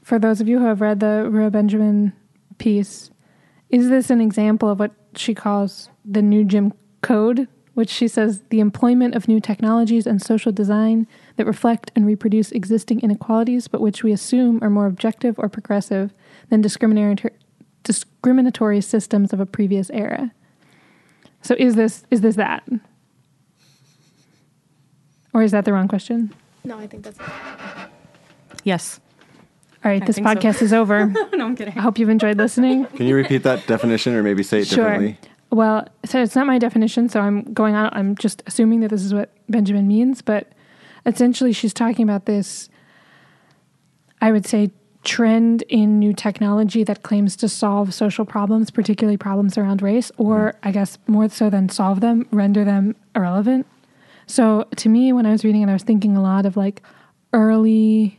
for 0.03 0.19
those 0.19 0.41
of 0.41 0.49
you 0.49 0.59
who 0.59 0.67
have 0.67 0.81
read 0.81 1.01
the 1.01 1.29
Ruha 1.31 1.51
Benjamin 1.51 2.13
piece 2.59 3.11
is 3.71 3.89
this 3.89 4.11
an 4.11 4.21
example 4.21 4.69
of 4.69 4.79
what 4.79 4.93
she 5.17 5.35
calls 5.35 5.89
the 6.05 6.23
new 6.23 6.45
Jim 6.45 6.73
Code, 7.01 7.49
which 7.73 7.91
she 7.91 8.07
says 8.07 8.43
the 8.51 8.61
employment 8.61 9.15
of 9.15 9.27
new 9.27 9.41
technologies 9.41 10.07
and 10.07 10.23
social 10.23 10.53
design 10.53 11.07
that 11.37 11.47
reflect 11.47 11.91
and 11.97 12.07
reproduce 12.07 12.53
existing 12.53 13.01
inequalities, 13.01 13.67
but 13.67 13.81
which 13.81 14.05
we 14.05 14.13
assume 14.13 14.63
are 14.63 14.71
more 14.71 14.87
objective 14.87 15.39
or 15.39 15.49
progressive 15.49 16.13
than 16.51 16.61
discriminatory, 16.61 17.35
discriminatory 17.83 18.81
systems 18.81 19.33
of 19.33 19.41
a 19.41 19.47
previous 19.47 19.91
era. 19.91 20.33
So 21.45 21.55
is 21.59 21.75
this 21.77 22.05
is 22.11 22.23
this 22.23 22.37
that? 22.37 22.67
Or 25.33 25.43
is 25.43 25.53
that 25.53 25.65
the 25.65 25.73
wrong 25.73 25.89
question? 25.89 26.35
no, 26.65 26.79
I 26.79 26.87
think 26.87 27.05
that's 27.05 27.19
Yes. 28.65 28.99
All 29.85 29.91
right, 29.91 30.03
I 30.03 30.07
this 30.07 30.17
think 30.17 30.27
so. 30.27 30.35
podcast 30.35 30.63
is 30.63 30.73
over. 30.73 31.07
no, 31.35 31.45
I'm 31.45 31.55
kidding. 31.55 31.77
I 31.77 31.83
hope 31.83 31.99
you've 31.99 32.09
enjoyed 32.09 32.39
listening. 32.39 32.87
Can 32.87 33.07
you 33.07 33.15
repeat 33.15 33.43
that 33.43 33.67
definition 33.67 34.15
or 34.15 34.23
maybe 34.23 34.43
say 34.43 34.61
it 34.61 34.71
differently? 34.71 35.19
Well, 35.51 35.87
so 36.07 36.23
it's 36.23 36.35
not 36.35 36.47
my 36.47 36.59
definition, 36.59 37.11
so 37.11 37.21
I'm 37.21 37.43
going 37.53 37.75
on. 37.75 37.91
I'm 37.93 38.17
just 38.17 38.43
assuming 38.47 38.81
that 38.81 38.89
this 38.89 39.03
is 39.05 39.13
what 39.13 39.31
Benjamin 39.51 39.87
means, 39.87 40.23
but 40.23 40.51
essentially, 41.05 41.53
she's 41.53 41.75
talking 41.75 42.03
about 42.03 42.25
this. 42.25 42.71
I 44.23 44.33
would 44.33 44.47
say 44.47 44.71
trend 45.05 45.63
in 45.69 45.99
new 45.99 46.13
technology 46.13 46.85
that 46.85 47.03
claims 47.03 47.37
to 47.37 47.49
solve 47.49 47.95
social 47.95 48.25
problems, 48.25 48.71
particularly 48.71 49.17
problems 49.17 49.57
around 49.57 49.83
race, 49.83 50.11
or 50.17 50.37
mm-hmm. 50.37 50.69
I 50.69 50.73
guess 50.73 50.99
more 51.07 51.29
so 51.29 51.51
than 51.51 51.69
solve 51.69 52.01
them, 52.01 52.27
render 52.31 52.65
them 52.65 52.97
irrelevant. 53.15 53.67
So 54.27 54.67
to 54.77 54.89
me, 54.89 55.13
when 55.13 55.27
I 55.27 55.33
was 55.33 55.45
reading 55.45 55.63
it, 55.63 55.69
I 55.69 55.73
was 55.73 55.83
thinking 55.83 56.17
a 56.17 56.23
lot 56.23 56.47
of 56.47 56.57
like 56.57 56.83
early 57.33 58.19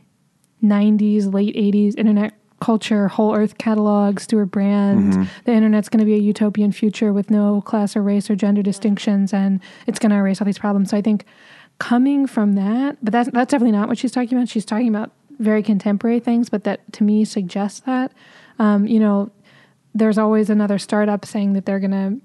90s, 0.62 1.32
late 1.32 1.54
80s 1.56 1.98
internet 1.98 2.34
culture, 2.60 3.08
whole 3.08 3.34
earth 3.34 3.58
catalog, 3.58 4.20
Stewart 4.20 4.50
Brand. 4.50 5.12
Mm-hmm. 5.12 5.24
The 5.44 5.52
internet's 5.52 5.88
going 5.88 6.00
to 6.00 6.06
be 6.06 6.14
a 6.14 6.18
utopian 6.18 6.72
future 6.72 7.12
with 7.12 7.30
no 7.30 7.60
class 7.62 7.96
or 7.96 8.02
race 8.02 8.30
or 8.30 8.36
gender 8.36 8.62
distinctions, 8.62 9.34
and 9.34 9.60
it's 9.86 9.98
going 9.98 10.10
to 10.10 10.16
erase 10.16 10.40
all 10.40 10.46
these 10.46 10.58
problems. 10.58 10.90
So 10.90 10.96
I 10.96 11.02
think 11.02 11.26
coming 11.78 12.26
from 12.26 12.54
that, 12.54 12.96
but 13.02 13.12
that's, 13.12 13.30
that's 13.32 13.50
definitely 13.50 13.76
not 13.76 13.88
what 13.88 13.98
she's 13.98 14.12
talking 14.12 14.38
about. 14.38 14.48
She's 14.48 14.64
talking 14.64 14.88
about 14.88 15.10
very 15.38 15.62
contemporary 15.62 16.20
things, 16.20 16.48
but 16.48 16.64
that 16.64 16.92
to 16.94 17.04
me 17.04 17.24
suggests 17.24 17.80
that. 17.80 18.12
Um, 18.58 18.86
you 18.86 19.00
know, 19.00 19.30
there's 19.94 20.18
always 20.18 20.50
another 20.50 20.78
startup 20.78 21.24
saying 21.24 21.54
that 21.54 21.66
they're 21.66 21.80
going 21.80 21.90
to 21.90 22.20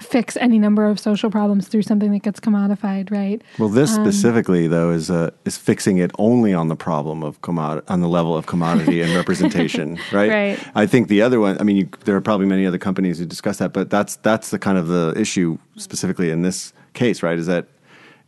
fix 0.00 0.36
any 0.36 0.58
number 0.58 0.86
of 0.86 0.98
social 0.98 1.30
problems 1.30 1.68
through 1.68 1.82
something 1.82 2.12
that 2.12 2.20
gets 2.20 2.40
commodified, 2.40 3.10
right? 3.10 3.42
Well, 3.58 3.68
this 3.68 3.92
specifically, 3.94 4.68
though, 4.68 4.90
is 4.90 5.10
uh, 5.10 5.30
is 5.44 5.56
fixing 5.56 5.98
it 5.98 6.10
only 6.18 6.54
on 6.54 6.68
the 6.68 6.76
problem 6.76 7.22
of 7.22 7.40
commodity, 7.42 7.86
on 7.88 8.00
the 8.00 8.08
level 8.08 8.36
of 8.36 8.46
commodity 8.46 9.00
and 9.02 9.12
representation, 9.16 9.98
right? 10.12 10.30
Right. 10.30 10.70
I 10.74 10.86
think 10.86 11.08
the 11.08 11.22
other 11.22 11.40
one. 11.40 11.58
I 11.60 11.64
mean, 11.64 11.76
you, 11.76 11.88
there 12.04 12.16
are 12.16 12.20
probably 12.20 12.46
many 12.46 12.66
other 12.66 12.78
companies 12.78 13.18
who 13.18 13.26
discuss 13.26 13.58
that, 13.58 13.72
but 13.72 13.90
that's 13.90 14.16
that's 14.16 14.50
the 14.50 14.58
kind 14.58 14.78
of 14.78 14.86
the 14.88 15.14
issue 15.16 15.58
specifically 15.76 16.30
in 16.30 16.42
this 16.42 16.72
case, 16.94 17.22
right? 17.22 17.38
Is 17.38 17.46
that 17.46 17.66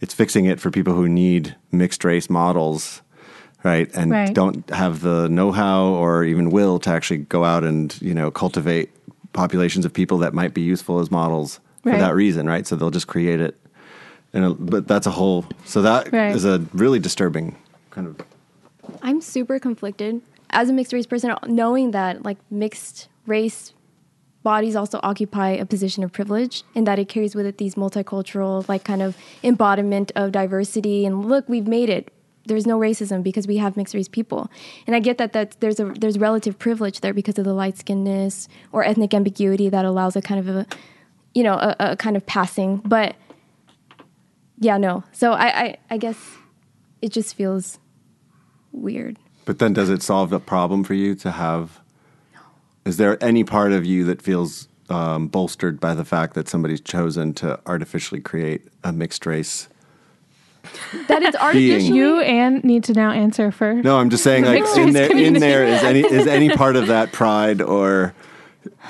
it's 0.00 0.14
fixing 0.14 0.46
it 0.46 0.60
for 0.60 0.70
people 0.70 0.94
who 0.94 1.08
need 1.08 1.56
mixed 1.72 2.04
race 2.04 2.30
models, 2.30 3.02
right, 3.64 3.90
and 3.94 4.10
Right. 4.10 4.34
don't 4.34 4.68
have 4.70 5.00
the 5.02 5.28
know 5.28 5.52
how 5.52 5.84
or 5.88 6.24
even 6.24 6.50
will 6.50 6.78
to 6.80 6.90
actually 6.90 7.18
go 7.18 7.44
out 7.44 7.64
and 7.64 8.00
you 8.00 8.14
know 8.14 8.30
cultivate 8.30 8.90
populations 9.32 9.84
of 9.84 9.92
people 9.92 10.18
that 10.18 10.34
might 10.34 10.54
be 10.54 10.60
useful 10.62 10.98
as 11.00 11.10
models 11.10 11.60
for 11.82 11.96
that 11.96 12.14
reason, 12.14 12.46
right? 12.46 12.66
So 12.66 12.76
they'll 12.76 12.90
just 12.90 13.06
create 13.06 13.40
it. 13.40 13.56
And 14.32 14.44
uh, 14.44 14.54
but 14.58 14.86
that's 14.88 15.06
a 15.06 15.10
whole. 15.10 15.44
So 15.64 15.82
that 15.82 16.06
is 16.08 16.44
Right. 16.44 16.60
a 16.60 16.64
really 16.72 16.98
disturbing 16.98 17.56
kind 17.90 18.06
of. 18.06 18.20
I'm 19.02 19.20
super 19.20 19.58
conflicted 19.58 20.20
as 20.50 20.68
a 20.68 20.72
mixed 20.72 20.92
race 20.92 21.06
person, 21.06 21.34
knowing 21.46 21.92
that 21.92 22.24
like 22.24 22.38
mixed 22.50 23.08
race 23.26 23.72
bodies 24.42 24.74
also 24.76 25.00
occupy 25.02 25.50
a 25.50 25.66
position 25.66 26.02
of 26.02 26.12
privilege 26.12 26.62
in 26.74 26.84
that 26.84 26.98
it 26.98 27.08
carries 27.08 27.34
with 27.34 27.46
it 27.46 27.58
these 27.58 27.74
multicultural, 27.74 28.66
like 28.68 28.84
kind 28.84 29.02
of 29.02 29.16
embodiment 29.42 30.12
of 30.16 30.32
diversity. 30.32 31.04
And 31.04 31.26
look, 31.26 31.48
we've 31.48 31.66
made 31.66 31.88
it. 31.88 32.12
There's 32.46 32.66
no 32.66 32.78
racism 32.78 33.22
because 33.22 33.46
we 33.46 33.58
have 33.58 33.76
mixed 33.76 33.94
race 33.94 34.08
people, 34.08 34.50
and 34.86 34.96
I 34.96 34.98
get 34.98 35.18
that 35.18 35.34
that 35.34 35.56
there's 35.60 35.78
a 35.78 35.84
there's 35.84 36.18
relative 36.18 36.58
privilege 36.58 37.00
there 37.00 37.12
because 37.12 37.38
of 37.38 37.44
the 37.44 37.52
light 37.52 37.76
skinnedness 37.76 38.48
or 38.72 38.82
ethnic 38.82 39.12
ambiguity 39.12 39.68
that 39.68 39.84
allows 39.84 40.16
a 40.16 40.22
kind 40.22 40.40
of 40.40 40.48
a, 40.48 40.66
you 41.34 41.42
know, 41.42 41.54
a, 41.54 41.76
a 41.80 41.96
kind 41.96 42.16
of 42.16 42.24
passing. 42.24 42.78
But 42.78 43.14
yeah, 44.58 44.78
no. 44.78 45.04
So 45.12 45.32
I, 45.32 45.46
I 45.46 45.78
I 45.90 45.96
guess 45.98 46.18
it 47.02 47.12
just 47.12 47.36
feels 47.36 47.78
weird. 48.72 49.18
But 49.44 49.58
then, 49.58 49.74
does 49.74 49.90
it 49.90 50.02
solve 50.02 50.30
the 50.30 50.40
problem 50.40 50.82
for 50.82 50.94
you 50.94 51.14
to 51.16 51.30
have? 51.32 51.80
Is 52.90 52.96
there 52.96 53.22
any 53.22 53.44
part 53.44 53.70
of 53.70 53.86
you 53.86 54.04
that 54.06 54.20
feels 54.20 54.66
um, 54.88 55.28
bolstered 55.28 55.78
by 55.78 55.94
the 55.94 56.04
fact 56.04 56.34
that 56.34 56.48
somebody's 56.48 56.80
chosen 56.80 57.32
to 57.34 57.60
artificially 57.64 58.20
create 58.20 58.64
a 58.82 58.92
mixed 58.92 59.26
race? 59.26 59.68
That 61.06 61.22
it's 61.22 61.36
artificially. 61.40 61.96
You 61.96 62.20
and 62.20 62.64
need 62.64 62.82
to 62.84 62.92
now 62.92 63.12
answer 63.12 63.52
for 63.52 63.74
No, 63.74 63.98
I'm 63.98 64.10
just 64.10 64.24
saying, 64.24 64.44
like 64.44 64.64
in 64.76 64.86
race 64.86 64.92
there, 64.92 65.16
in 65.16 65.34
there 65.34 65.64
is 65.64 65.84
any 65.84 66.00
is 66.00 66.26
any 66.26 66.48
part 66.62 66.74
of 66.74 66.88
that 66.88 67.12
pride 67.12 67.62
or 67.62 68.12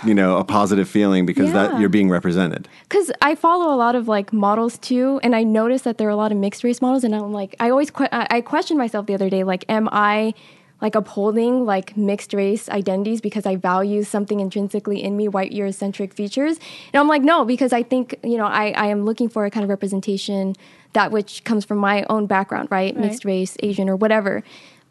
you 0.07 0.15
know 0.15 0.39
a 0.39 0.45
positive 0.45 0.89
feeling 0.89 1.27
because 1.27 1.49
Yeah. 1.49 1.69
that 1.69 1.79
you're 1.79 1.91
being 1.91 2.09
represented. 2.09 2.69
Because 2.89 3.13
I 3.21 3.35
follow 3.35 3.75
a 3.75 3.77
lot 3.77 3.95
of 3.97 4.09
like 4.09 4.33
models 4.33 4.79
too, 4.79 5.21
and 5.23 5.37
I 5.37 5.43
noticed 5.43 5.85
that 5.85 5.99
there 5.99 6.09
are 6.09 6.11
a 6.11 6.17
lot 6.17 6.33
of 6.33 6.39
mixed 6.39 6.65
race 6.65 6.81
models, 6.81 7.05
and 7.05 7.15
I'm 7.15 7.35
like, 7.35 7.55
I 7.61 7.69
always 7.69 7.91
que- 7.91 8.09
I 8.11 8.27
I 8.31 8.41
questioned 8.41 8.79
myself 8.79 9.05
the 9.05 9.13
other 9.15 9.29
day, 9.29 9.45
like, 9.45 9.67
am 9.69 9.91
I 9.93 10.33
like 10.81 10.95
upholding 10.95 11.65
like 11.65 11.97
mixed 11.97 12.33
race 12.33 12.69
identities 12.69 13.21
because 13.21 13.47
I 13.47 13.57
value 13.57 14.03
something 14.03 14.41
intrinsically 14.41 15.03
in 15.03 15.17
me, 15.17 15.29
white 15.29 15.53
Eurocentric 15.53 16.13
features? 16.13 16.59
And 16.93 17.01
I'm 17.01 17.09
like, 17.09 17.23
no, 17.23 17.45
because 17.45 17.73
I 17.73 17.83
think 17.83 18.17
you 18.25 18.37
know 18.37 18.47
I 18.47 18.71
I 18.71 18.87
am 18.87 19.05
looking 19.05 19.29
for 19.29 19.45
a 19.45 19.51
kind 19.51 19.65
of 19.65 19.71
representation 19.71 20.55
that 20.93 21.13
which 21.13 21.45
comes 21.45 21.65
from 21.65 21.79
my 21.79 22.05
own 22.11 22.27
background, 22.27 22.69
right, 22.71 22.97
mixed 22.97 23.25
race, 23.25 23.57
Asian, 23.63 23.89
or 23.89 23.97
whatever. 23.97 24.43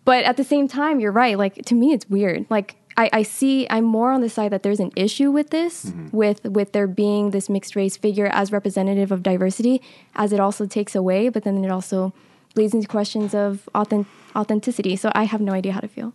But 0.05 0.23
at 0.23 0.37
the 0.37 0.43
same 0.43 0.67
time, 0.67 0.99
you're 0.99 1.11
right. 1.11 1.37
Like 1.37 1.55
to 1.65 1.75
me, 1.75 1.93
it's 1.93 2.09
weird. 2.09 2.45
Like 2.49 2.75
I, 2.97 3.09
I 3.13 3.23
see, 3.23 3.65
I'm 3.69 3.85
more 3.85 4.11
on 4.11 4.21
the 4.21 4.29
side 4.29 4.51
that 4.51 4.61
there's 4.61 4.79
an 4.79 4.91
issue 4.95 5.31
with 5.31 5.51
this, 5.51 5.85
mm-hmm. 5.85 6.15
with 6.15 6.43
with 6.43 6.73
there 6.73 6.87
being 6.87 7.31
this 7.31 7.49
mixed 7.49 7.75
race 7.75 7.95
figure 7.95 8.27
as 8.27 8.51
representative 8.51 9.11
of 9.11 9.23
diversity, 9.23 9.81
as 10.15 10.33
it 10.33 10.39
also 10.39 10.65
takes 10.65 10.95
away, 10.95 11.29
but 11.29 11.43
then 11.43 11.63
it 11.63 11.71
also 11.71 12.13
leads 12.59 12.73
into 12.73 12.87
questions 12.87 13.33
of 13.33 13.67
authentic, 13.73 14.11
authenticity. 14.35 14.95
So 14.95 15.11
I 15.15 15.23
have 15.23 15.41
no 15.41 15.53
idea 15.53 15.71
how 15.71 15.79
to 15.79 15.87
feel. 15.87 16.13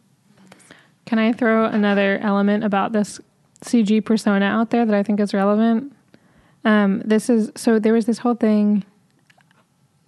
Can 1.07 1.19
I 1.19 1.33
throw 1.33 1.67
another 1.67 2.19
element 2.23 2.65
about 2.65 2.93
this 2.93 3.21
CG 3.63 4.05
persona 4.05 4.47
out 4.47 4.71
there 4.71 4.87
that 4.87 4.95
I 4.95 5.03
think 5.03 5.21
is 5.21 5.35
relevant? 5.35 5.93
Um, 6.65 7.03
this 7.05 7.29
is 7.29 7.51
so 7.57 7.79
there 7.79 7.93
was 7.93 8.07
this 8.07 8.19
whole 8.19 8.35
thing. 8.35 8.85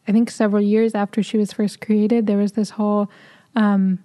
I 0.08 0.12
think 0.12 0.30
several 0.30 0.62
years 0.62 0.94
after 0.94 1.22
she 1.22 1.36
was 1.36 1.52
first 1.52 1.80
created, 1.80 2.26
there 2.26 2.38
was 2.38 2.52
this 2.52 2.70
whole. 2.70 3.10
Um, 3.54 3.98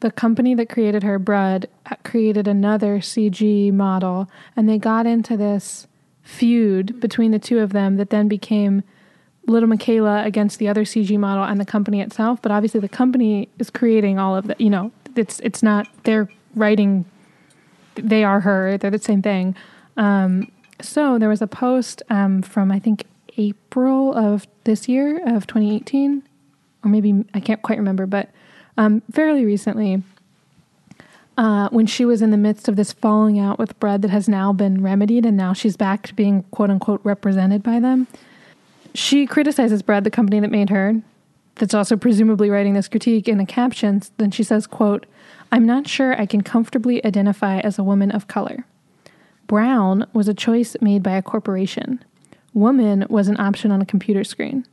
the 0.00 0.10
company 0.10 0.54
that 0.54 0.68
created 0.68 1.02
her, 1.02 1.18
Brud, 1.18 1.66
created 2.02 2.46
another 2.46 2.98
CG 2.98 3.72
model, 3.72 4.28
and 4.54 4.68
they 4.68 4.76
got 4.76 5.06
into 5.06 5.34
this 5.34 5.86
feud 6.22 7.00
between 7.00 7.30
the 7.30 7.38
two 7.38 7.60
of 7.60 7.72
them 7.72 7.96
that 7.96 8.10
then 8.10 8.28
became 8.28 8.82
Little 9.46 9.68
Miquela 9.68 10.24
against 10.24 10.58
the 10.58 10.68
other 10.68 10.84
CG 10.84 11.18
model 11.18 11.44
and 11.44 11.60
the 11.60 11.64
company 11.64 12.00
itself. 12.00 12.40
But 12.40 12.52
obviously, 12.52 12.80
the 12.80 12.88
company 12.88 13.48
is 13.58 13.70
creating 13.70 14.18
all 14.18 14.36
of 14.36 14.46
that. 14.46 14.60
You 14.60 14.70
know, 14.70 14.92
it's 15.16 15.40
it's 15.40 15.62
not 15.62 15.86
they're 16.04 16.28
writing. 16.54 17.04
They 17.94 18.24
are 18.24 18.40
her. 18.40 18.78
They're 18.78 18.90
the 18.90 18.98
same 18.98 19.22
thing. 19.22 19.54
Um, 19.96 20.50
so 20.80 21.18
there 21.18 21.28
was 21.28 21.42
a 21.42 21.46
post 21.46 22.02
um, 22.10 22.42
from 22.42 22.72
I 22.72 22.78
think 22.78 23.04
April 23.36 24.14
of 24.14 24.46
this 24.64 24.88
year 24.88 25.18
of 25.26 25.46
2018, 25.46 26.22
or 26.84 26.90
maybe 26.90 27.24
I 27.34 27.40
can't 27.40 27.62
quite 27.62 27.78
remember, 27.78 28.06
but 28.06 28.30
um, 28.76 29.02
fairly 29.12 29.44
recently. 29.44 30.02
Uh, 31.36 31.68
when 31.70 31.84
she 31.84 32.04
was 32.04 32.22
in 32.22 32.30
the 32.30 32.36
midst 32.36 32.68
of 32.68 32.76
this 32.76 32.92
falling 32.92 33.40
out 33.40 33.58
with 33.58 33.76
Brud 33.80 34.02
that 34.02 34.10
has 34.12 34.28
now 34.28 34.52
been 34.52 34.80
remedied, 34.84 35.26
and 35.26 35.36
now 35.36 35.52
she's 35.52 35.76
back 35.76 36.06
to 36.06 36.14
being 36.14 36.44
quote 36.52 36.70
unquote 36.70 37.00
represented 37.02 37.60
by 37.60 37.80
them 37.80 38.06
she 38.94 39.26
criticizes 39.26 39.82
Brud, 39.82 40.04
the 40.04 40.10
company 40.10 40.40
that 40.40 40.50
made 40.50 40.70
her, 40.70 41.02
that's 41.56 41.74
also 41.74 41.96
presumably 41.96 42.50
writing 42.50 42.74
this 42.74 42.88
critique 42.88 43.28
in 43.28 43.38
the 43.38 43.46
captions. 43.46 44.10
Then 44.16 44.30
she 44.30 44.42
says, 44.42 44.66
quote, 44.66 45.06
I'm 45.52 45.66
not 45.66 45.86
sure 45.86 46.20
I 46.20 46.26
can 46.26 46.42
comfortably 46.42 47.04
identify 47.04 47.60
as 47.60 47.78
a 47.78 47.84
woman 47.84 48.10
of 48.10 48.28
color. 48.28 48.64
Brown 49.46 50.06
was 50.12 50.26
a 50.26 50.34
choice 50.34 50.76
made 50.80 51.02
by 51.02 51.12
a 51.12 51.22
corporation. 51.22 52.02
Woman 52.54 53.06
was 53.08 53.28
an 53.28 53.38
option 53.38 53.70
on 53.70 53.82
a 53.82 53.86
computer 53.86 54.24
screen. 54.24 54.66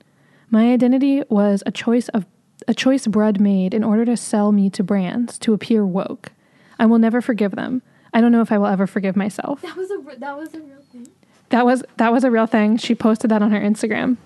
My 0.50 0.72
identity 0.72 1.24
was 1.30 1.64
a 1.66 1.72
choice 1.72 2.10
of 2.10 2.26
a 2.68 2.74
choice 2.74 3.08
Brud 3.08 3.40
made 3.40 3.74
in 3.74 3.84
order 3.84 4.06
to 4.06 4.16
sell 4.16 4.52
me 4.52 4.70
to 4.70 4.84
brands 4.84 5.40
to 5.40 5.54
appear 5.54 5.84
woke. 5.84 6.32
I 6.78 6.86
will 6.86 7.00
never 7.00 7.22
forgive 7.22 7.56
them. 7.56 7.82
I 8.14 8.22
don't 8.22 8.32
know 8.32 8.42
if 8.42 8.52
I 8.52 8.58
will 8.60 8.68
ever 8.68 8.86
forgive 8.86 9.16
myself. 9.16 9.62
That 9.62 9.76
was 9.76 9.90
a 9.90 10.20
that 10.20 10.38
was 10.38 10.54
a 10.54 10.60
real 10.62 10.82
thing. 10.92 11.08
That 11.52 11.66
was 11.66 11.84
that 11.98 12.12
was 12.12 12.24
a 12.24 12.32
real 12.32 12.48
thing. 12.48 12.78
She 12.78 12.96
posted 12.96 13.30
that 13.32 13.42
on 13.42 13.52
her 13.52 13.60
Instagram. 13.60 14.18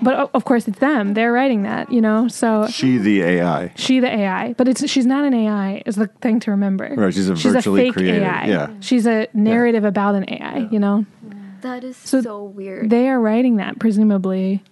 But 0.00 0.30
of 0.34 0.44
course, 0.44 0.66
it's 0.66 0.80
them. 0.80 1.14
They're 1.14 1.32
writing 1.32 1.62
that, 1.62 1.92
you 1.92 2.00
know. 2.00 2.26
So 2.26 2.66
She 2.68 2.98
the 2.98 3.22
AI. 3.22 3.72
she 3.76 4.00
the 4.00 4.08
AI, 4.12 4.52
but 4.54 4.66
it's 4.66 4.88
she's 4.90 5.06
not 5.06 5.24
an 5.24 5.32
AI. 5.34 5.82
Is 5.86 5.94
the 5.96 6.08
thing 6.20 6.40
to 6.40 6.50
remember. 6.50 6.92
Right, 6.96 7.14
she's 7.14 7.28
a 7.28 7.36
she's 7.36 7.52
virtually 7.52 7.82
fake 7.84 7.92
created- 7.94 8.22
AI. 8.24 8.46
yeah. 8.46 8.70
she's 8.80 9.06
a 9.06 9.28
narrative 9.32 9.84
about 9.84 10.14
an 10.16 10.24
AI. 10.28 10.68
You 10.72 10.80
know, 10.80 11.06
That 11.60 11.84
is 11.84 11.96
so, 11.96 12.42
weird. 12.42 12.90
they 12.90 13.08
are 13.08 13.20
writing 13.20 13.56
that 13.56 13.78
presumably. 13.78 14.62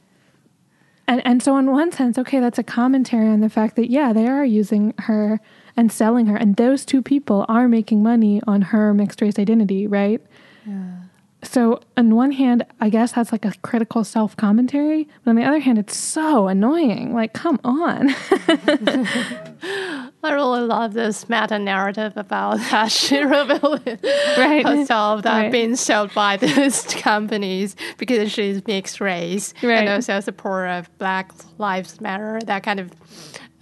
And 1.06 1.24
and 1.24 1.42
so 1.42 1.56
in 1.58 1.70
one 1.70 1.92
sense, 1.92 2.18
okay, 2.18 2.40
that's 2.40 2.58
a 2.58 2.64
commentary 2.64 3.28
on 3.28 3.40
the 3.40 3.48
fact 3.48 3.76
that 3.76 3.88
yeah, 3.90 4.12
they 4.12 4.26
are 4.26 4.44
using 4.44 4.94
her 5.00 5.40
and 5.76 5.92
selling 5.92 6.26
her, 6.26 6.36
and 6.36 6.56
those 6.56 6.84
two 6.84 7.02
people 7.02 7.44
are 7.48 7.68
making 7.68 8.02
money 8.02 8.40
on 8.48 8.62
her 8.62 8.92
mixed 8.94 9.20
race 9.22 9.38
identity, 9.38 9.86
right? 9.86 10.20
So 11.42 11.80
on 11.96 12.14
one 12.14 12.32
hand, 12.32 12.66
I 12.80 12.90
guess 12.90 13.12
that's 13.12 13.32
like 13.32 13.44
a 13.46 13.52
critical 13.62 14.04
self 14.04 14.36
commentary, 14.36 15.08
but 15.24 15.30
on 15.30 15.36
the 15.36 15.44
other 15.44 15.58
hand, 15.58 15.78
it's 15.78 15.96
so 15.96 16.48
annoying. 16.48 17.14
Like, 17.14 17.32
come 17.32 17.58
on. 17.64 18.10
I 20.22 20.32
really 20.32 20.60
love 20.60 20.92
this 20.92 21.28
meta 21.28 21.58
narrative 21.58 22.12
about 22.16 22.58
that 22.70 22.90
she 22.92 23.20
revealed 23.22 23.80
Right. 24.36 24.66
herself 24.66 25.22
that 25.22 25.32
uh, 25.32 25.36
Right. 25.44 25.52
being 25.52 25.76
sold 25.76 26.12
by 26.14 26.36
these 26.38 26.82
companies 26.94 27.74
because 27.96 28.30
she's 28.30 28.66
mixed 28.66 29.00
race 29.00 29.54
Right. 29.62 29.78
and 29.78 29.88
also 29.88 30.20
support 30.20 30.68
of 30.68 30.98
Black 30.98 31.32
Lives 31.58 32.00
Matter, 32.02 32.40
that 32.44 32.62
kind 32.62 32.80
of 32.80 32.90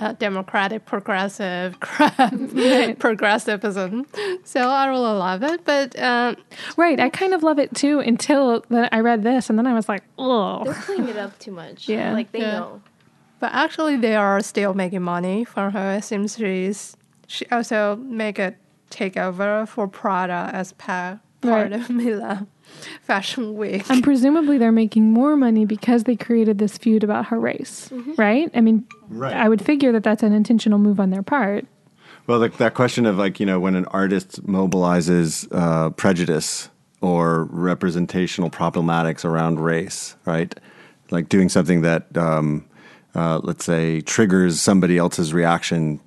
uh, 0.01 0.13
democratic 0.13 0.85
progressive 0.87 1.79
progressivism. 2.99 4.07
So 4.45 4.61
I 4.69 4.87
really 4.87 5.03
love 5.03 5.43
it. 5.43 5.65
But 5.65 5.99
um, 5.99 6.37
Right. 6.77 6.99
I 7.01 7.09
kind 7.09 7.35
of 7.35 7.43
love 7.43 7.59
it 7.59 7.75
too 7.75 8.01
until 8.01 8.65
then 8.69 8.89
I 8.93 9.01
read 9.01 9.23
this 9.23 9.51
and 9.51 9.59
then 9.59 9.67
I 9.67 9.75
was 9.75 9.89
like, 9.89 10.05
oh. 10.19 10.65
They're 10.65 10.75
playing 10.75 11.09
it 11.09 11.17
up 11.17 11.39
too 11.39 11.53
much. 11.53 11.89
Yeah. 11.89 12.13
Like 12.13 12.33
they 12.33 12.41
Yeah. 12.41 12.53
know. 12.61 12.83
But 13.41 13.53
actually, 13.53 13.97
they 13.97 14.17
are 14.17 14.41
still 14.41 14.75
making 14.75 15.03
money 15.03 15.45
from 15.45 15.73
her. 15.73 15.95
It 15.99 16.05
seems 16.05 16.37
she's 16.37 16.97
she 17.29 17.47
also 17.53 17.95
make 17.97 18.39
a 18.41 18.55
takeover 18.91 19.69
for 19.69 19.87
Prada 19.87 20.51
as 20.53 20.73
pa- 20.73 21.21
part 21.41 21.71
Right. 21.71 21.73
of 21.73 21.89
Milan 21.99 22.49
Fashion 23.03 23.57
Week. 23.57 23.89
And 23.91 24.03
presumably 24.03 24.59
they're 24.59 24.73
making 24.73 25.13
more 25.13 25.37
money 25.37 25.65
because 25.65 26.05
they 26.05 26.17
created 26.17 26.59
this 26.59 26.79
feud 26.79 27.05
about 27.05 27.27
her 27.27 27.39
race, 27.41 27.91
right? 28.17 28.51
I 28.55 28.61
mean, 28.61 28.87
Right. 29.11 29.35
I 29.35 29.49
would 29.49 29.65
figure 29.65 29.91
that 29.93 30.03
that's 30.03 30.23
an 30.23 30.33
intentional 30.35 30.79
move 30.79 31.01
on 31.01 31.11
their 31.11 31.23
part. 31.23 31.65
Well, 32.27 32.39
like 32.39 32.59
that 32.59 32.75
question 32.75 33.07
of 33.07 33.17
like 33.17 33.41
you 33.41 33.47
know 33.47 33.59
when 33.59 33.75
an 33.75 33.87
artist 33.87 34.47
mobilizes 34.47 35.49
uh, 35.51 35.91
prejudice 35.91 36.69
or 37.01 37.45
representational 37.45 38.51
problematics 38.51 39.25
around 39.25 39.61
race, 39.61 40.15
right? 40.27 40.55
Like 41.11 41.29
doing 41.29 41.49
something 41.49 41.83
that, 41.83 42.15
um, 42.17 42.67
uh, 43.15 43.41
let's 43.43 43.65
say, 43.65 44.01
triggers 44.03 44.61
somebody 44.61 44.99
else's 44.99 45.33
reaction 45.33 46.01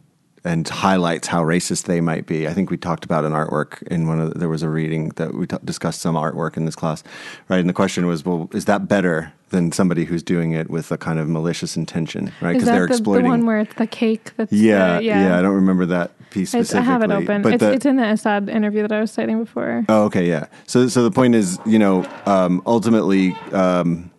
and 0.43 0.67
highlights 0.67 1.27
how 1.27 1.43
racist 1.43 1.83
they 1.83 2.01
might 2.01 2.25
be. 2.25 2.47
I 2.47 2.53
think 2.53 2.71
we 2.71 2.77
talked 2.77 3.05
about 3.05 3.25
an 3.25 3.31
artwork 3.31 3.83
in 3.83 4.07
one 4.07 4.19
of 4.19 4.33
the, 4.33 4.39
there 4.39 4.49
was 4.49 4.63
a 4.63 4.69
reading 4.69 5.09
that 5.09 5.35
we 5.35 5.45
t- 5.45 5.57
discussed 5.63 6.01
some 6.01 6.15
artwork 6.15 6.57
in 6.57 6.65
this 6.65 6.75
class, 6.75 7.03
right? 7.47 7.59
And 7.59 7.69
the 7.69 7.73
question 7.73 8.07
was, 8.07 8.25
well, 8.25 8.49
is 8.53 8.65
that 8.65 8.87
better 8.87 9.31
than 9.49 9.71
somebody 9.71 10.05
who's 10.05 10.23
doing 10.23 10.53
it 10.53 10.69
with 10.69 10.91
a 10.91 10.97
kind 10.97 11.19
of 11.19 11.27
malicious 11.29 11.77
intention, 11.77 12.31
right? 12.41 12.53
Because 12.53 12.65
they're 12.65 12.87
the, 12.87 12.97
the 12.97 13.21
one 13.21 13.45
where 13.45 13.59
it's 13.59 13.75
the 13.75 13.85
cake 13.85 14.31
that's 14.37 14.51
yeah, 14.51 14.97
the- 14.97 15.03
yeah, 15.03 15.27
yeah, 15.29 15.37
I 15.37 15.41
don't 15.43 15.55
remember 15.55 15.85
that 15.87 16.11
piece 16.31 16.49
specifically. 16.51 16.79
I 16.79 16.91
have 16.91 17.03
it 17.03 17.11
open. 17.11 17.41
But 17.43 17.53
It's, 17.55 17.61
the, 17.61 17.73
it's 17.73 17.85
in 17.85 17.97
the 17.97 18.09
Assad 18.09 18.49
interview 18.49 18.81
that 18.81 18.91
I 18.91 18.99
was 18.99 19.11
citing 19.11 19.39
before. 19.43 19.85
Oh, 19.89 20.05
okay, 20.05 20.27
yeah. 20.27 20.47
So, 20.65 20.87
so 20.87 21.03
the 21.03 21.11
point 21.11 21.35
is, 21.35 21.59
you 21.67 21.77
know, 21.77 22.05
um, 22.25 22.63
ultimately, 22.65 23.33
um, 23.51 24.09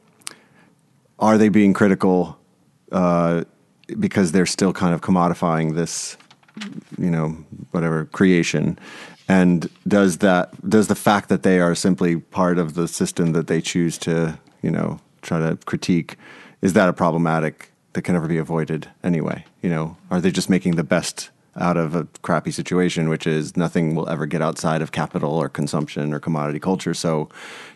are 1.18 1.38
they 1.38 1.48
being 1.48 1.72
critical 1.72 2.38
uh, 2.92 3.44
because 3.94 4.32
they're 4.32 4.46
still 4.46 4.72
kind 4.72 4.94
of 4.94 5.00
commodifying 5.00 5.74
this, 5.74 6.16
you 6.98 7.10
know, 7.10 7.28
whatever 7.70 8.06
creation? 8.06 8.78
And 9.28 9.70
does 9.86 10.18
that 10.18 10.68
does 10.68 10.88
the 10.88 10.94
fact 10.94 11.28
that 11.28 11.42
they 11.42 11.60
are 11.60 11.74
simply 11.74 12.16
part 12.16 12.58
of 12.58 12.74
the 12.74 12.88
system 12.88 13.32
that 13.32 13.46
they 13.46 13.60
choose 13.60 13.96
to, 13.98 14.38
you 14.62 14.70
know, 14.70 15.00
try 15.22 15.38
to 15.38 15.56
critique, 15.64 16.16
is 16.60 16.72
that 16.74 16.88
a 16.88 16.92
problematic 16.92 17.72
that 17.92 18.02
can 18.02 18.14
never 18.14 18.28
be 18.28 18.38
avoided 18.38 18.88
anyway? 19.02 19.44
You 19.62 19.70
know, 19.70 19.96
are 20.10 20.20
they 20.20 20.30
just 20.30 20.50
making 20.50 20.76
the 20.76 20.84
best 20.84 21.30
out 21.56 21.76
of 21.76 21.94
a 21.94 22.06
crappy 22.22 22.50
situation, 22.50 23.08
which 23.08 23.26
is 23.26 23.56
nothing 23.56 23.94
will 23.94 24.08
ever 24.08 24.24
get 24.24 24.40
outside 24.40 24.80
of 24.80 24.90
capital 24.90 25.34
or 25.34 25.48
consumption 25.48 26.14
or 26.14 26.18
commodity 26.18 26.58
culture. 26.58 26.94
So 26.94 27.28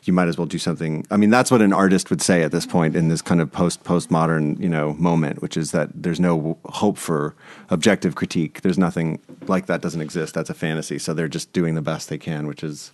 you 0.04 0.12
might 0.12 0.28
as 0.28 0.38
well 0.38 0.46
do 0.46 0.58
something. 0.58 1.06
I 1.10 1.18
mean, 1.18 1.28
that's 1.28 1.50
what 1.50 1.60
an 1.60 1.74
artist 1.74 2.08
would 2.08 2.22
say 2.22 2.42
at 2.42 2.52
this 2.52 2.64
point 2.64 2.96
in 2.96 3.08
this 3.08 3.20
kind 3.20 3.40
of 3.40 3.52
post 3.52 3.84
postmodern, 3.84 4.58
you 4.58 4.68
know, 4.68 4.94
moment, 4.94 5.42
which 5.42 5.56
is 5.58 5.72
that 5.72 5.90
there's 5.94 6.20
no 6.20 6.56
hope 6.64 6.96
for 6.96 7.34
objective 7.68 8.14
critique. 8.14 8.62
There's 8.62 8.78
nothing 8.78 9.20
like 9.46 9.66
that 9.66 9.82
doesn't 9.82 10.00
exist. 10.00 10.32
That's 10.32 10.50
a 10.50 10.54
fantasy. 10.54 10.98
So 10.98 11.12
they're 11.12 11.28
just 11.28 11.52
doing 11.52 11.74
the 11.74 11.82
best 11.82 12.08
they 12.08 12.18
can, 12.18 12.46
which 12.46 12.64
is 12.64 12.92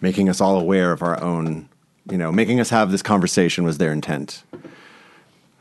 making 0.00 0.28
us 0.28 0.40
all 0.40 0.58
aware 0.58 0.90
of 0.90 1.02
our 1.02 1.22
own, 1.22 1.68
you 2.10 2.18
know, 2.18 2.32
making 2.32 2.58
us 2.58 2.70
have 2.70 2.90
this 2.90 3.02
conversation 3.02 3.64
was 3.64 3.78
their 3.78 3.92
intent. 3.92 4.42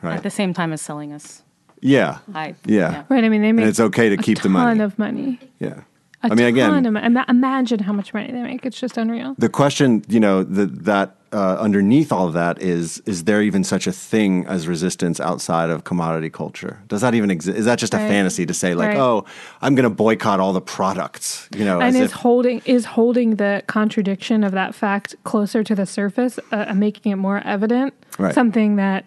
Right. 0.01 0.17
At 0.17 0.23
the 0.23 0.31
same 0.31 0.53
time 0.53 0.73
as 0.73 0.81
selling 0.81 1.13
us. 1.13 1.43
Yeah. 1.85 2.19
hype. 2.33 2.57
Yeah. 2.65 3.03
Right. 3.09 3.23
I 3.23 3.29
mean, 3.29 3.41
they 3.41 3.51
make 3.51 3.63
and 3.63 3.69
it's 3.69 3.79
okay 3.79 4.09
to 4.09 4.17
keep 4.17 4.37
the 4.39 4.43
ton 4.49 4.51
money. 4.51 4.79
of 4.81 4.97
money. 4.99 5.39
Yeah. 5.59 5.81
A 6.23 6.27
I 6.31 6.35
mean, 6.35 6.47
again, 6.47 6.69
ton 6.71 6.85
of 6.85 6.93
money. 6.93 7.23
Imagine 7.29 7.79
how 7.79 7.93
much 7.93 8.13
money 8.13 8.31
they 8.31 8.41
make. 8.41 8.65
It's 8.65 8.79
just 8.79 8.97
unreal. 8.97 9.35
the 9.37 9.49
question, 9.49 10.03
you 10.07 10.19
know, 10.19 10.43
the, 10.43 10.65
that 10.65 11.17
uh, 11.31 11.57
underneath 11.59 12.11
all 12.11 12.27
of 12.27 12.33
that 12.33 12.59
is: 12.61 12.99
is 13.05 13.25
there 13.25 13.41
even 13.43 13.63
such 13.63 13.85
a 13.85 13.91
thing 13.91 14.45
as 14.47 14.67
resistance 14.67 15.19
outside 15.19 15.69
of 15.69 15.83
commodity 15.83 16.29
culture? 16.29 16.81
Does 16.87 17.01
that 17.01 17.13
even 17.13 17.29
exist? 17.29 17.57
Is 17.57 17.65
that 17.65 17.77
just 17.77 17.93
a 17.93 17.97
Right. 17.97 18.07
fantasy 18.07 18.45
to 18.45 18.53
say, 18.53 18.73
like, 18.73 18.89
Right. 18.89 18.97
oh, 18.97 19.25
I'm 19.61 19.75
going 19.75 19.83
to 19.83 19.89
boycott 19.89 20.39
all 20.39 20.53
the 20.53 20.61
products? 20.61 21.47
You 21.55 21.65
know, 21.65 21.79
and 21.79 21.95
as 21.95 21.95
is 21.95 22.01
if, 22.09 22.11
holding 22.13 22.61
is 22.65 22.85
holding 22.85 23.35
the 23.35 23.61
contradiction 23.67 24.43
of 24.43 24.53
that 24.53 24.73
fact 24.73 25.15
closer 25.25 25.63
to 25.63 25.75
the 25.75 25.85
surface, 25.85 26.39
uh, 26.51 26.65
and 26.69 26.79
making 26.79 27.11
it 27.11 27.17
more 27.17 27.41
evident. 27.45 27.93
Right. 28.17 28.33
Something 28.33 28.77
that 28.77 29.05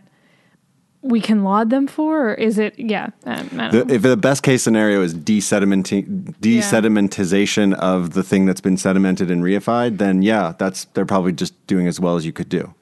we 1.03 1.21
can 1.21 1.45
laud 1.45 1.71
them 1.71 1.87
for, 1.87 2.31
or 2.31 2.35
is 2.35 2.59
it? 2.59 2.79
Yeah. 2.79 3.11
Um, 3.25 3.49
the, 3.49 3.87
if 3.89 4.03
the 4.03 4.17
best 4.17 4.43
case 4.43 4.63
scenario 4.63 5.03
is 5.03 5.15
desedimenti- 5.15 6.35
desedimentization 6.41 7.75
of 7.75 8.15
the 8.15 8.23
thing 8.23 8.47
that's 8.47 8.61
been 8.61 8.77
sedimented 8.77 9.31
and 9.31 9.43
reified, 9.43 9.99
then 9.99 10.23
yeah, 10.23 10.55
that's 10.59 10.87
they're 10.95 11.07
probably 11.07 11.33
just 11.33 11.67
doing 11.67 11.87
as 11.87 12.01
well 12.01 12.17
as 12.17 12.27
you 12.27 12.33
could 12.33 12.49
do. 12.49 12.75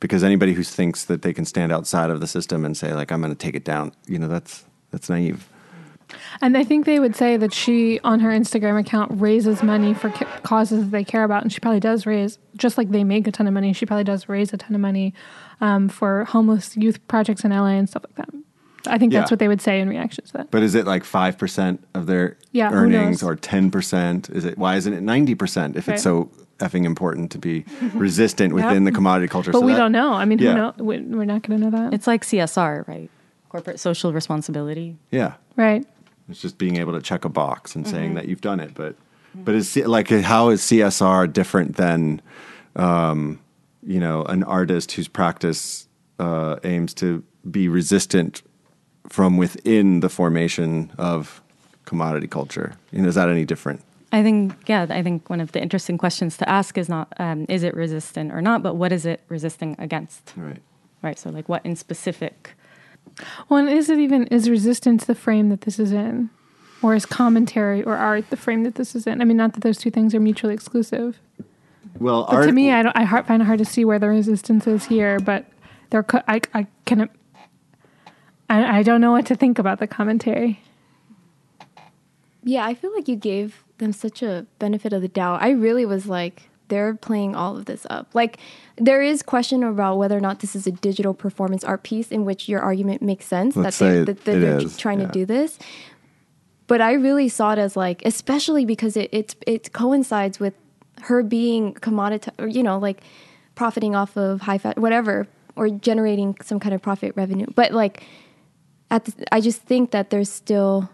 Because 0.00 0.24
anybody 0.24 0.54
who 0.54 0.62
thinks 0.62 1.04
that 1.04 1.20
they 1.20 1.34
can 1.34 1.44
stand 1.44 1.72
outside 1.72 2.08
of 2.08 2.20
the 2.20 2.26
system 2.26 2.64
and 2.64 2.74
say 2.74 2.94
like 2.94 3.12
I'm 3.12 3.20
going 3.20 3.34
to 3.34 3.38
take 3.38 3.54
it 3.54 3.64
down, 3.64 3.92
you 4.06 4.18
know, 4.18 4.28
that's 4.28 4.64
that's 4.90 5.10
naive. 5.10 5.46
And 6.40 6.56
I 6.56 6.64
think 6.64 6.86
they 6.86 6.98
would 6.98 7.14
say 7.14 7.36
that 7.36 7.52
she, 7.52 8.00
on 8.00 8.18
her 8.20 8.30
Instagram 8.30 8.80
account, 8.80 9.12
raises 9.20 9.62
money 9.62 9.94
for 9.94 10.10
ca- 10.10 10.40
causes 10.42 10.84
that 10.84 10.90
they 10.90 11.04
care 11.04 11.22
about. 11.22 11.42
And 11.42 11.52
she 11.52 11.60
probably 11.60 11.78
does 11.78 12.04
raise, 12.04 12.38
just 12.56 12.76
like 12.76 12.90
they 12.90 13.04
make 13.04 13.28
a 13.28 13.32
ton 13.32 13.46
of 13.46 13.54
money, 13.54 13.72
she 13.72 13.86
probably 13.86 14.04
does 14.04 14.28
raise 14.28 14.52
a 14.52 14.56
ton 14.56 14.74
of 14.74 14.80
money 14.80 15.14
um, 15.60 15.88
for 15.88 16.24
homeless 16.24 16.76
youth 16.76 17.06
projects 17.08 17.44
in 17.44 17.50
LA 17.50 17.66
and 17.78 17.88
stuff 17.88 18.04
like 18.04 18.16
that. 18.16 18.34
I 18.86 18.96
think 18.96 19.12
that's 19.12 19.30
Yeah. 19.30 19.34
what 19.34 19.38
they 19.40 19.48
would 19.48 19.60
say 19.60 19.78
in 19.80 19.88
reaction 19.90 20.24
to 20.24 20.32
that. 20.34 20.50
But 20.50 20.62
is 20.62 20.74
it 20.74 20.86
like 20.86 21.04
five 21.04 21.36
percent 21.36 21.84
of 21.94 22.06
their 22.06 22.38
Yeah, 22.52 22.70
earnings 22.72 23.22
or 23.22 23.36
ten 23.36 23.70
percent? 23.70 24.30
Is 24.30 24.44
it 24.46 24.56
why 24.56 24.76
isn't 24.76 24.92
it 24.92 25.02
ninety 25.02 25.34
percent 25.34 25.76
if 25.76 25.86
Right. 25.86 25.94
it's 25.94 26.02
so 26.02 26.30
effing 26.60 26.84
important 26.84 27.30
to 27.32 27.38
be 27.38 27.64
resistant 27.94 28.54
within 28.54 28.84
the 28.84 28.92
commodity 28.92 29.28
culture? 29.28 29.52
But 29.52 29.58
So 29.60 29.64
we 29.66 29.72
that- 29.72 29.78
don't 29.78 29.92
know. 29.92 30.14
I 30.14 30.24
mean, 30.24 30.38
Yeah. 30.38 30.52
who 30.52 30.56
know? 30.56 30.72
We, 30.78 30.98
we're 31.00 31.24
not 31.26 31.42
going 31.42 31.60
to 31.60 31.64
know 31.70 31.70
that. 31.78 31.92
It's 31.94 32.06
like 32.06 32.24
CSR, 32.24 32.84
right? 32.88 33.10
Corporate 33.50 33.80
social 33.80 34.12
responsibility. 34.14 34.96
Yeah, 35.10 35.32
right. 35.56 35.86
it's 36.30 36.40
just 36.40 36.56
being 36.56 36.76
able 36.76 36.92
to 36.94 37.00
check 37.02 37.24
a 37.24 37.28
box 37.28 37.74
and 37.76 37.84
Mm-hmm. 37.84 37.94
saying 37.94 38.14
that 38.14 38.28
you've 38.28 38.40
done 38.40 38.60
it. 38.60 38.72
But 38.74 38.94
but 39.34 39.54
is 39.54 39.76
like 39.76 40.08
how 40.08 40.48
is 40.48 40.62
CSR 40.62 41.26
different 41.32 41.76
than 41.76 42.22
um, 42.76 43.40
you 43.82 44.00
know 44.00 44.24
an 44.24 44.42
artist 44.44 44.92
whose 44.92 45.08
practice 45.08 45.88
uh, 46.18 46.56
aims 46.64 46.94
to 46.94 47.22
be 47.50 47.68
resistant 47.68 48.42
from 49.08 49.36
within 49.36 50.00
the 50.00 50.08
formation 50.08 50.92
of 50.98 51.42
commodity 51.84 52.26
culture? 52.28 52.74
You 52.92 53.02
know, 53.02 53.08
is 53.08 53.14
that 53.14 53.28
any 53.28 53.44
different? 53.44 53.82
I 54.12 54.22
think, 54.24 54.54
yeah, 54.66 54.86
I 54.90 55.02
think 55.04 55.30
one 55.30 55.40
of 55.40 55.52
the 55.52 55.62
interesting 55.62 55.96
questions 55.96 56.36
to 56.38 56.48
ask 56.48 56.76
is 56.76 56.88
not 56.88 57.12
um, 57.18 57.46
is 57.48 57.62
it 57.62 57.74
resistant 57.74 58.32
or 58.32 58.42
not, 58.42 58.62
but 58.62 58.74
what 58.74 58.90
is 58.92 59.06
it 59.06 59.20
resisting 59.28 59.76
against, 59.78 60.32
Right. 60.36 60.60
right? 61.00 61.16
So, 61.18 61.30
like, 61.30 61.48
what 61.48 61.64
in 61.64 61.76
specific? 61.76 62.54
Well, 63.48 63.60
and 63.60 63.68
is 63.68 63.88
it 63.88 63.98
even, 63.98 64.26
is 64.26 64.50
resistance 64.50 65.04
the 65.04 65.14
frame 65.14 65.48
that 65.50 65.60
this 65.62 65.78
is 65.78 65.92
in? 65.92 66.30
Or 66.82 66.94
is 66.94 67.06
commentary 67.06 67.82
or 67.84 67.96
art 67.96 68.30
the 68.30 68.36
frame 68.36 68.64
that 68.64 68.74
this 68.76 68.94
is 68.96 69.06
in? 69.06 69.20
I 69.20 69.24
mean, 69.24 69.36
not 69.36 69.52
that 69.52 69.60
those 69.60 69.78
two 69.78 69.90
things 69.90 70.14
are 70.14 70.20
mutually 70.20 70.54
exclusive. 70.54 71.18
Well, 71.98 72.26
But 72.28 72.34
art, 72.34 72.46
to 72.46 72.52
me, 72.52 72.72
I, 72.72 72.82
don't, 72.82 72.96
I 72.96 73.04
hard, 73.04 73.26
find 73.26 73.42
it 73.42 73.44
hard 73.44 73.58
to 73.58 73.64
see 73.64 73.84
where 73.84 73.98
the 73.98 74.08
resistance 74.08 74.66
is 74.66 74.86
here. 74.86 75.18
But 75.18 75.46
there, 75.90 76.02
co- 76.02 76.22
I, 76.28 76.40
I 76.54 76.66
can, 76.86 77.08
I, 78.48 78.78
I 78.78 78.82
don't 78.82 79.00
know 79.00 79.12
what 79.12 79.26
to 79.26 79.34
think 79.34 79.58
about 79.58 79.78
the 79.78 79.86
commentary. 79.86 80.62
Yeah, 82.42 82.64
I 82.64 82.74
feel 82.74 82.94
like 82.94 83.08
you 83.08 83.16
gave 83.16 83.64
them 83.78 83.92
such 83.92 84.22
a 84.22 84.46
benefit 84.58 84.92
of 84.92 85.02
the 85.02 85.08
doubt. 85.08 85.42
I 85.42 85.50
really 85.50 85.84
was 85.84 86.06
like, 86.06 86.48
they're 86.68 86.94
playing 86.94 87.34
all 87.34 87.56
of 87.56 87.66
this 87.66 87.86
up. 87.90 88.14
Like, 88.14 88.38
there 88.76 89.02
is 89.02 89.22
question 89.22 89.62
about 89.62 89.98
whether 89.98 90.16
or 90.16 90.20
not 90.20 90.40
this 90.40 90.56
is 90.56 90.66
a 90.66 90.70
digital 90.70 91.12
performance 91.12 91.64
art 91.64 91.82
piece 91.82 92.10
in 92.10 92.24
which 92.24 92.48
your 92.48 92.60
argument 92.60 93.02
makes 93.02 93.26
sense 93.26 93.56
Let's 93.56 93.78
that, 93.78 93.84
they, 93.84 94.04
that, 94.04 94.24
that 94.24 94.36
it 94.36 94.40
they're 94.40 94.58
is, 94.58 94.76
trying 94.76 95.00
yeah. 95.00 95.06
to 95.06 95.12
do 95.12 95.26
this. 95.26 95.58
But 96.66 96.80
I 96.80 96.92
really 96.92 97.28
saw 97.28 97.52
it 97.52 97.58
as 97.58 97.76
like, 97.76 98.00
especially 98.04 98.64
because 98.64 98.96
it 98.96 99.10
it, 99.12 99.34
it 99.44 99.72
coincides 99.72 100.38
with 100.38 100.54
her 101.02 101.22
being 101.22 101.74
commoditized, 101.74 102.38
or 102.38 102.46
you 102.48 102.62
know, 102.62 102.78
like 102.78 103.02
profiting 103.54 103.94
off 103.94 104.16
of 104.16 104.40
high 104.42 104.58
fat, 104.58 104.78
whatever, 104.78 105.26
or 105.56 105.68
generating 105.68 106.36
some 106.42 106.60
kind 106.60 106.74
of 106.74 106.80
profit 106.82 107.12
revenue. 107.16 107.46
But 107.54 107.72
like, 107.72 108.04
at 108.90 109.04
the, 109.04 109.24
I 109.34 109.40
just 109.40 109.62
think 109.62 109.90
that 109.90 110.10
there's 110.10 110.30
still 110.30 110.88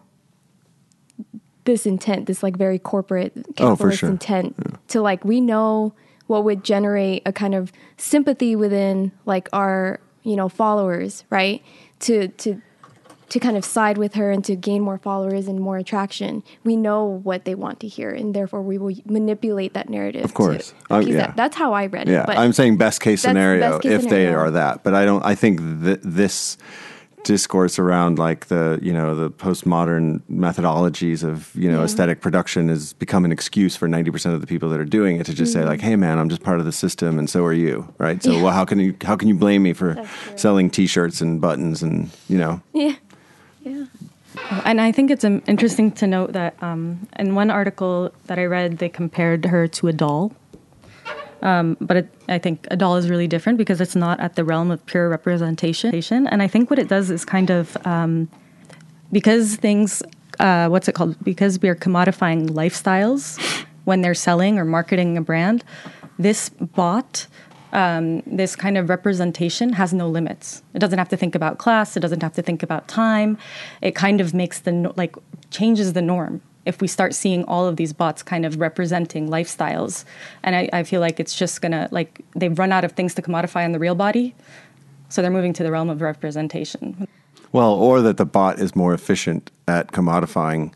this 1.64 1.86
intent, 1.86 2.26
this 2.26 2.42
like 2.42 2.56
very 2.56 2.78
corporate 2.78 3.32
Oh, 3.36 3.52
capitalist 3.54 3.98
sure. 3.98 4.10
intent 4.10 4.56
to 4.88 5.00
like 5.00 5.24
we 5.24 5.40
know 5.40 5.94
what 6.26 6.44
would 6.44 6.64
generate 6.64 7.22
a 7.26 7.32
kind 7.32 7.54
of 7.54 7.72
sympathy 7.96 8.56
within 8.56 9.12
like 9.26 9.48
our 9.52 10.00
you 10.22 10.36
know 10.36 10.48
followers, 10.48 11.24
right? 11.30 11.62
To 12.00 12.28
to 12.28 12.60
to 13.28 13.40
kind 13.40 13.56
of 13.56 13.64
side 13.64 13.98
with 13.98 14.14
her 14.14 14.30
and 14.30 14.44
to 14.44 14.54
gain 14.54 14.82
more 14.82 14.98
followers 14.98 15.48
and 15.48 15.58
more 15.60 15.76
attraction. 15.78 16.42
We 16.64 16.76
know 16.76 17.04
what 17.24 17.44
they 17.44 17.54
want 17.54 17.80
to 17.80 17.88
hear, 17.88 18.10
and 18.10 18.34
therefore 18.34 18.62
we 18.62 18.78
will 18.78 18.94
manipulate 19.04 19.72
that 19.74 19.88
narrative. 19.88 20.24
Of 20.24 20.34
course. 20.34 20.72
Um, 20.90 21.02
yeah. 21.02 21.16
that. 21.26 21.36
That's 21.36 21.56
how 21.56 21.72
I 21.72 21.86
read 21.86 22.08
it. 22.08 22.12
Yeah, 22.12 22.24
I'm 22.28 22.52
saying 22.52 22.76
best 22.76 23.00
case 23.00 23.22
scenario 23.22 23.70
best 23.72 23.82
case 23.82 24.04
if 24.04 24.10
they 24.10 24.28
are 24.28 24.50
that, 24.52 24.84
but 24.84 24.94
I 24.94 25.04
don't. 25.04 25.24
I 25.24 25.34
think 25.34 25.58
th- 25.82 26.00
this 26.04 26.56
discourse 27.24 27.76
around 27.80 28.20
like 28.20 28.46
the 28.46 28.78
you 28.80 28.92
know 28.92 29.16
the 29.16 29.28
postmodern 29.28 30.20
methodologies 30.30 31.24
of 31.24 31.52
you 31.56 31.68
know 31.68 31.78
Yeah. 31.78 31.84
aesthetic 31.86 32.20
production 32.20 32.68
has 32.68 32.92
become 32.92 33.24
an 33.24 33.32
excuse 33.32 33.74
for 33.74 33.88
90% 33.88 34.32
of 34.32 34.40
the 34.40 34.46
people 34.46 34.68
that 34.68 34.78
are 34.78 34.84
doing 34.84 35.16
it 35.18 35.26
to 35.26 35.34
just 35.34 35.52
say 35.52 35.64
like 35.64 35.80
hey 35.80 35.96
man 35.96 36.20
i'm 36.20 36.28
just 36.28 36.44
part 36.44 36.60
of 36.60 36.66
the 36.66 36.70
system 36.70 37.18
and 37.18 37.28
so 37.28 37.44
are 37.44 37.52
you 37.52 37.92
right 37.98 38.22
so 38.22 38.30
Mm-hmm. 38.30 38.38
Yeah. 38.38 38.44
well 38.44 38.52
how 38.52 38.64
can 38.64 38.78
you 38.78 38.94
how 39.02 39.16
can 39.16 39.26
you 39.26 39.34
blame 39.34 39.64
me 39.64 39.72
for 39.72 39.96
selling 40.36 40.70
t-shirts 40.70 41.20
and 41.20 41.40
buttons 41.40 41.82
and 41.82 42.10
you 42.28 42.38
know 42.38 42.60
yeah, 42.72 42.94
yeah. 43.66 43.86
And 44.64 44.80
I 44.80 44.92
think 44.92 45.10
it's 45.10 45.24
um, 45.24 45.42
interesting 45.46 45.90
to 45.92 46.06
note 46.06 46.32
that 46.32 46.60
um, 46.62 47.08
in 47.18 47.34
one 47.34 47.50
article 47.50 48.12
that 48.26 48.38
I 48.38 48.44
read, 48.44 48.78
they 48.78 48.88
compared 48.88 49.46
her 49.46 49.66
to 49.68 49.88
a 49.88 49.92
doll. 49.92 50.32
Um, 51.42 51.76
but 51.80 51.96
it, 51.98 52.14
I 52.28 52.38
think 52.38 52.66
a 52.70 52.76
doll 52.76 52.96
is 52.96 53.10
really 53.10 53.28
different 53.28 53.58
because 53.58 53.80
it's 53.80 53.96
not 53.96 54.20
at 54.20 54.36
the 54.36 54.44
realm 54.44 54.70
of 54.70 54.84
pure 54.86 55.08
representation. 55.08 56.26
And 56.26 56.42
I 56.42 56.48
think 56.48 56.70
what 56.70 56.78
it 56.78 56.88
does 56.88 57.10
is 57.10 57.24
kind 57.24 57.50
of 57.50 57.76
um, 57.86 58.28
because 59.12 59.56
things, 59.56 60.02
uh, 60.40 60.68
what's 60.68 60.88
it 60.88 60.94
called? 60.94 61.16
Because 61.22 61.60
we 61.60 61.68
are 61.68 61.74
commodifying 61.74 62.50
lifestyles 62.50 63.38
when 63.84 64.00
they're 64.02 64.14
selling 64.14 64.58
or 64.58 64.64
marketing 64.64 65.16
a 65.16 65.20
brand, 65.20 65.64
this 66.18 66.48
bot, 66.48 67.26
um, 67.76 68.22
this 68.26 68.56
kind 68.56 68.78
of 68.78 68.88
representation 68.88 69.74
has 69.74 69.92
no 69.92 70.08
limits. 70.08 70.62
It 70.72 70.78
doesn't 70.78 70.98
have 70.98 71.10
to 71.10 71.16
think 71.16 71.34
about 71.34 71.58
class. 71.58 71.94
It 71.94 72.00
doesn't 72.00 72.22
have 72.22 72.32
to 72.32 72.42
think 72.42 72.62
about 72.62 72.88
time. 72.88 73.36
It 73.82 73.94
kind 73.94 74.20
of 74.20 74.32
makes 74.32 74.60
the 74.60 74.72
no- 74.72 74.94
like 74.96 75.14
changes 75.50 75.92
the 75.92 76.00
norm. 76.00 76.40
If 76.64 76.80
we 76.80 76.88
start 76.88 77.14
seeing 77.14 77.44
all 77.44 77.66
of 77.66 77.76
these 77.76 77.92
bots 77.92 78.22
kind 78.22 78.46
of 78.46 78.58
representing 78.58 79.28
lifestyles, 79.28 80.06
and 80.42 80.56
I, 80.56 80.70
I 80.72 80.82
feel 80.84 81.02
like 81.02 81.20
it's 81.20 81.38
just 81.38 81.60
gonna 81.60 81.88
like 81.92 82.22
they've 82.34 82.58
run 82.58 82.72
out 82.72 82.82
of 82.82 82.92
things 82.92 83.14
to 83.16 83.22
commodify 83.22 83.64
on 83.64 83.72
the 83.72 83.78
real 83.78 83.94
body, 83.94 84.34
so 85.10 85.20
they're 85.20 85.30
moving 85.30 85.52
to 85.52 85.62
the 85.62 85.70
realm 85.70 85.90
of 85.90 86.00
representation. 86.00 87.06
Well, 87.52 87.74
or 87.74 88.00
that 88.00 88.16
the 88.16 88.24
bot 88.24 88.58
is 88.58 88.74
more 88.74 88.94
efficient 88.94 89.50
at 89.68 89.92
commodifying 89.92 90.72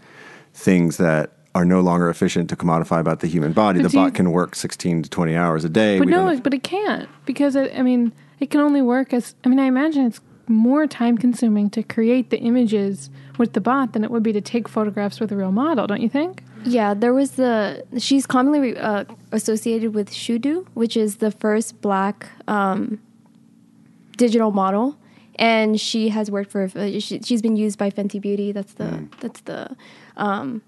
things 0.52 0.98
that 0.98 1.32
are 1.54 1.64
no 1.64 1.80
longer 1.80 2.08
efficient 2.08 2.48
to 2.48 2.56
commodify 2.56 3.00
about 3.00 3.20
the 3.20 3.26
human 3.26 3.52
body. 3.52 3.78
But 3.80 3.84
the 3.84 3.88
do 3.90 3.98
you- 3.98 4.04
bot 4.04 4.14
can 4.14 4.30
work 4.30 4.54
16 4.54 5.02
to 5.02 5.10
20 5.10 5.34
hours 5.36 5.64
a 5.64 5.68
day. 5.68 5.98
But 5.98 6.06
We 6.06 6.12
no, 6.12 6.26
don't- 6.28 6.42
but 6.42 6.54
it 6.54 6.62
can't 6.62 7.08
because 7.26 7.56
it, 7.56 7.72
I 7.76 7.82
mean, 7.82 8.12
it 8.38 8.50
can 8.50 8.60
only 8.60 8.82
work 8.82 9.12
as. 9.12 9.34
I 9.44 9.48
mean, 9.48 9.58
I 9.58 9.64
imagine 9.66 10.06
it's 10.06 10.20
more 10.48 10.86
time 10.86 11.16
consuming 11.18 11.70
to 11.70 11.82
create 11.82 12.30
the 12.30 12.38
images 12.38 13.10
with 13.38 13.52
the 13.52 13.60
bot 13.60 13.92
than 13.92 14.02
it 14.04 14.10
would 14.10 14.22
be 14.22 14.32
to 14.32 14.40
take 14.40 14.68
photographs 14.68 15.20
with 15.20 15.30
a 15.32 15.36
real 15.36 15.52
model. 15.52 15.86
Don't 15.86 16.00
you 16.00 16.08
think? 16.08 16.42
Yeah, 16.64 16.94
there 16.94 17.12
was 17.14 17.32
the. 17.32 17.84
She's 17.98 18.26
commonly 18.26 18.76
uh, 18.76 19.04
associated 19.32 19.94
with 19.94 20.10
Shudu, 20.10 20.66
which 20.74 20.96
is 20.96 21.16
the 21.16 21.30
first 21.30 21.80
black 21.80 22.28
um, 22.48 23.00
digital 24.16 24.50
model, 24.50 24.96
and 25.36 25.80
she 25.80 26.08
has 26.10 26.30
worked 26.30 26.50
for. 26.50 26.70
Uh, 26.74 26.98
she, 27.00 27.20
she's 27.22 27.42
been 27.42 27.56
used 27.56 27.78
by 27.78 27.90
Fenty 27.90 28.20
Beauty. 28.20 28.52
That's 28.52 28.74
the 28.74 29.06
that's 29.20 29.40
the 29.42 29.76
um, 30.16 30.62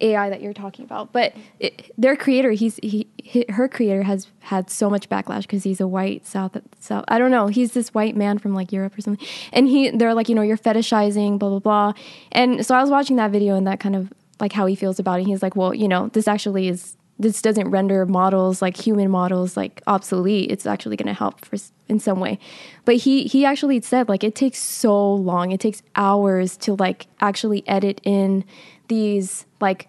AI 0.00 0.30
that 0.30 0.40
you're 0.40 0.52
talking 0.52 0.84
about. 0.84 1.12
But 1.12 1.34
it, 1.60 1.90
their 1.98 2.16
creator, 2.16 2.52
he's 2.52 2.78
he, 2.82 3.08
he 3.16 3.44
her 3.50 3.68
creator 3.68 4.02
has 4.02 4.28
had 4.40 4.70
so 4.70 4.88
much 4.90 5.08
backlash 5.08 5.42
because 5.42 5.64
he's 5.64 5.80
a 5.80 5.86
white 5.86 6.26
South 6.26 6.56
South. 6.78 7.04
I 7.08 7.18
don't 7.18 7.30
know. 7.30 7.48
He's 7.48 7.72
this 7.72 7.94
white 7.94 8.16
man 8.16 8.38
from 8.38 8.54
like 8.54 8.72
Europe 8.72 8.96
or 8.96 9.00
something, 9.00 9.26
and 9.52 9.68
he 9.68 9.90
they're 9.90 10.14
like 10.14 10.28
you 10.28 10.34
know 10.34 10.42
you're 10.42 10.58
fetishizing 10.58 11.38
blah 11.38 11.50
blah 11.50 11.58
blah. 11.58 11.92
And 12.32 12.64
so 12.64 12.74
I 12.74 12.80
was 12.80 12.90
watching 12.90 13.16
that 13.16 13.30
video 13.30 13.56
and 13.56 13.66
that 13.66 13.80
kind 13.80 13.96
of 13.96 14.12
like 14.40 14.52
how 14.52 14.66
he 14.66 14.74
feels 14.74 14.98
about 14.98 15.20
it. 15.20 15.26
He's 15.26 15.42
like, 15.42 15.56
well, 15.56 15.74
you 15.74 15.88
know, 15.88 16.08
this 16.08 16.28
actually 16.28 16.68
is 16.68 16.96
this 17.18 17.42
doesn't 17.42 17.68
render 17.70 18.06
models 18.06 18.62
like 18.62 18.76
human 18.76 19.10
models 19.10 19.56
like 19.56 19.82
obsolete. 19.86 20.52
It's 20.52 20.66
actually 20.66 20.96
going 20.96 21.08
to 21.08 21.18
help 21.18 21.44
for 21.44 21.56
in 21.88 21.98
some 21.98 22.20
way. 22.20 22.38
But 22.84 22.96
he 22.96 23.24
he 23.24 23.44
actually 23.44 23.80
said 23.80 24.08
like 24.08 24.22
it 24.22 24.34
takes 24.34 24.58
so 24.58 25.14
long. 25.14 25.50
It 25.50 25.60
takes 25.60 25.82
hours 25.96 26.56
to 26.58 26.74
like 26.74 27.06
actually 27.20 27.66
edit 27.66 28.00
in 28.04 28.44
these 28.88 29.46
like 29.60 29.88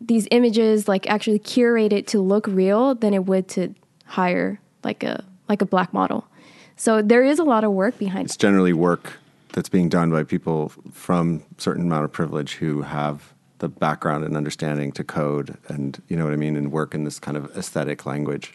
these 0.00 0.26
images 0.30 0.88
like 0.88 1.08
actually 1.08 1.38
curate 1.38 1.92
it 1.92 2.06
to 2.08 2.20
look 2.20 2.46
real 2.46 2.94
than 2.94 3.14
it 3.14 3.26
would 3.26 3.48
to 3.48 3.74
hire 4.04 4.60
like 4.84 5.02
a 5.02 5.24
like 5.48 5.62
a 5.62 5.66
black 5.66 5.92
model. 5.92 6.26
So 6.76 7.02
there 7.02 7.24
is 7.24 7.38
a 7.38 7.44
lot 7.44 7.64
of 7.64 7.72
work 7.72 7.98
behind 7.98 8.26
it's 8.26 8.36
generally 8.36 8.72
work 8.72 9.14
that's 9.52 9.68
being 9.68 9.88
done 9.88 10.10
by 10.10 10.22
people 10.22 10.70
from 10.92 11.42
certain 11.56 11.86
amount 11.86 12.04
of 12.04 12.12
privilege 12.12 12.54
who 12.54 12.82
have 12.82 13.32
the 13.58 13.68
background 13.68 14.22
and 14.24 14.36
understanding 14.36 14.92
to 14.92 15.02
code 15.02 15.56
and 15.68 16.02
you 16.08 16.16
know 16.16 16.24
what 16.24 16.32
I 16.34 16.36
mean 16.36 16.56
and 16.56 16.70
work 16.70 16.94
in 16.94 17.04
this 17.04 17.18
kind 17.18 17.36
of 17.36 17.56
aesthetic 17.56 18.04
language, 18.04 18.52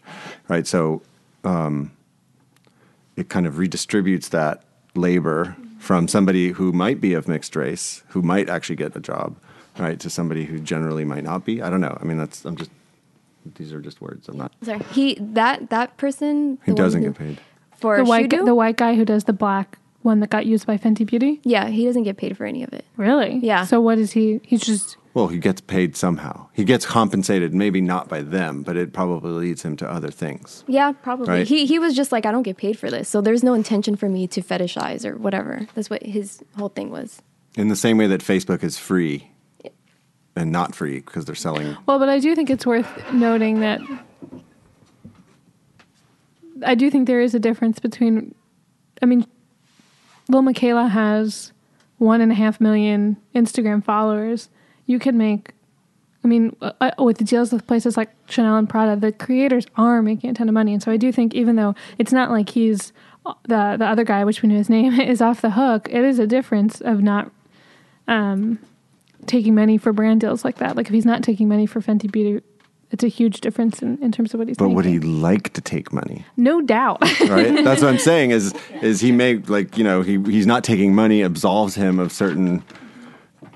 right? 0.48 0.66
So 0.66 1.02
um, 1.42 1.90
it 3.16 3.28
kind 3.28 3.46
of 3.46 3.54
redistributes 3.54 4.30
that 4.30 4.62
labor 4.94 5.56
from 5.78 6.06
somebody 6.06 6.50
who 6.50 6.72
might 6.72 7.00
be 7.00 7.14
of 7.14 7.26
mixed 7.26 7.56
race, 7.56 8.04
who 8.10 8.22
might 8.22 8.48
actually 8.48 8.76
get 8.76 8.94
a 8.94 9.00
job, 9.00 9.36
right, 9.78 9.98
to 10.00 10.10
somebody 10.10 10.44
who 10.44 10.58
generally 10.60 11.04
might 11.04 11.24
not 11.24 11.44
be. 11.44 11.62
I 11.62 11.70
don't 11.70 11.80
know. 11.80 11.96
I 12.00 12.04
mean, 12.04 12.18
that's 12.18 12.44
I'm 12.44 12.56
just 12.56 12.70
these 13.56 13.72
are 13.72 13.80
just 13.80 14.00
words. 14.00 14.28
I'm 14.28 14.36
not. 14.36 14.52
Sorry, 14.62 14.80
he 14.92 15.16
that 15.20 15.70
that 15.70 15.96
person 15.96 16.58
He 16.64 16.72
doesn't 16.72 17.02
who- 17.02 17.08
get 17.10 17.18
paid. 17.18 17.40
for 17.76 17.96
the 17.96 18.04
white, 18.04 18.30
Shudu? 18.30 18.44
the 18.44 18.54
white 18.54 18.76
guy 18.76 18.94
who 18.94 19.04
does 19.04 19.24
the 19.24 19.32
black 19.32 19.78
one 20.02 20.20
that 20.20 20.30
got 20.30 20.46
used 20.46 20.66
by 20.66 20.76
Fenty 20.78 21.06
Beauty. 21.06 21.40
Yeah, 21.44 21.68
he 21.68 21.84
doesn't 21.86 22.02
get 22.02 22.16
paid 22.16 22.36
for 22.36 22.44
any 22.44 22.62
of 22.64 22.72
it. 22.72 22.84
Really? 22.96 23.38
Yeah. 23.42 23.64
So 23.64 23.80
what 23.80 23.98
is 23.98 24.12
he? 24.12 24.40
He's 24.44 24.60
just. 24.60 24.96
Well, 25.14 25.28
he 25.28 25.38
gets 25.38 25.60
paid 25.60 25.94
somehow. 25.94 26.46
He 26.54 26.64
gets 26.64 26.86
compensated, 26.86 27.52
maybe 27.52 27.82
not 27.82 28.08
by 28.08 28.22
them, 28.22 28.62
but 28.62 28.78
it 28.78 28.94
probably 28.94 29.30
leads 29.32 29.62
him 29.62 29.76
to 29.76 29.90
other 29.90 30.10
things. 30.10 30.64
Yeah, 30.66 30.92
probably. 30.92 31.28
Right. 31.28 31.46
He 31.46 31.66
he 31.66 31.78
was 31.78 31.94
just 31.94 32.12
like, 32.12 32.24
I 32.24 32.32
don't 32.32 32.44
get 32.44 32.56
paid 32.56 32.78
for 32.78 32.90
this, 32.90 33.08
so 33.08 33.20
there's 33.20 33.42
no 33.42 33.52
intention 33.54 33.94
for 33.96 34.08
me 34.08 34.26
to 34.28 34.40
fetishize 34.40 35.04
or 35.04 35.16
whatever. 35.18 35.66
That's 35.74 35.90
what 35.90 36.02
his 36.02 36.42
whole 36.56 36.70
thing 36.70 36.90
was. 36.90 37.20
In 37.56 37.68
the 37.68 37.76
same 37.76 37.98
way 37.98 38.06
that 38.06 38.22
Facebook 38.22 38.62
is 38.64 38.78
free 38.78 39.28
and 40.36 40.50
not 40.50 40.74
free 40.74 41.00
because 41.00 41.24
they're 41.24 41.34
selling. 41.34 41.76
Well, 41.86 41.98
but 41.98 42.08
I 42.08 42.18
do 42.18 42.34
think 42.34 42.50
it's 42.50 42.66
worth 42.66 43.12
noting 43.12 43.60
that 43.60 43.80
I 46.64 46.74
do 46.74 46.90
think 46.90 47.06
there 47.06 47.20
is 47.20 47.34
a 47.34 47.40
difference 47.40 47.78
between. 47.78 48.34
I 49.00 49.06
mean, 49.06 49.26
Lil 50.28 50.42
Miquela 50.42 50.88
has 50.88 51.52
one 51.98 52.20
and 52.20 52.32
a 52.32 52.34
half 52.34 52.60
million 52.60 53.16
Instagram 53.34 53.84
followers. 53.84 54.48
You 54.86 54.98
could 54.98 55.14
make. 55.14 55.52
I 56.24 56.28
mean, 56.28 56.54
uh, 56.60 56.92
with 56.98 57.18
the 57.18 57.24
deals 57.24 57.52
with 57.52 57.66
places 57.66 57.96
like 57.96 58.08
Chanel 58.28 58.56
and 58.56 58.68
Prada, 58.68 58.94
the 58.94 59.10
creators 59.10 59.66
are 59.74 60.02
making 60.02 60.30
a 60.30 60.34
ton 60.34 60.48
of 60.48 60.54
money, 60.54 60.72
and 60.72 60.80
so 60.82 60.92
I 60.92 60.96
do 60.96 61.10
think 61.10 61.34
even 61.34 61.56
though 61.56 61.74
it's 61.98 62.12
not 62.12 62.30
like 62.30 62.50
he's 62.50 62.92
uh, 63.26 63.34
the 63.42 63.76
the 63.78 63.86
other 63.86 64.04
guy, 64.04 64.24
which 64.24 64.42
we 64.42 64.48
know 64.48 64.56
his 64.56 64.70
name, 64.78 65.00
is 65.00 65.20
off 65.20 65.40
the 65.40 65.50
hook, 65.50 65.88
it 65.90 66.04
is 66.04 66.18
a 66.18 66.26
difference 66.26 66.80
of 66.80 67.02
not 67.02 67.30
um, 68.06 68.58
taking 69.26 69.54
money 69.54 69.78
for 69.78 69.92
brand 69.92 70.20
deals 70.20 70.44
like 70.44 70.56
that. 70.58 70.76
Like 70.76 70.86
if 70.86 70.92
he's 70.92 71.06
not 71.06 71.22
taking 71.22 71.48
money 71.48 71.66
for 71.66 71.80
Fenty 71.80 72.10
Beauty, 72.10 72.44
it's 72.90 73.02
a 73.04 73.08
huge 73.08 73.40
difference 73.40 73.80
in, 73.80 73.96
in 74.02 74.12
terms 74.12 74.34
of 74.34 74.38
what 74.38 74.48
he's 74.48 74.56
But 74.56 74.64
making. 74.64 74.76
would 74.76 74.84
he 74.84 74.98
like 74.98 75.52
to 75.54 75.60
take 75.60 75.92
money? 75.92 76.24
No 76.36 76.60
doubt. 76.60 77.00
Right? 77.22 77.54
That's 77.64 77.80
what 77.82 77.88
I'm 77.88 77.98
saying 77.98 78.32
is 78.32 78.54
is 78.82 79.00
he 79.00 79.12
may 79.12 79.36
like, 79.36 79.78
you 79.78 79.84
know, 79.84 80.02
he 80.02 80.18
he's 80.24 80.46
not 80.46 80.62
taking 80.64 80.94
money 80.94 81.22
absolves 81.22 81.74
him 81.74 81.98
of 81.98 82.12
certain 82.12 82.62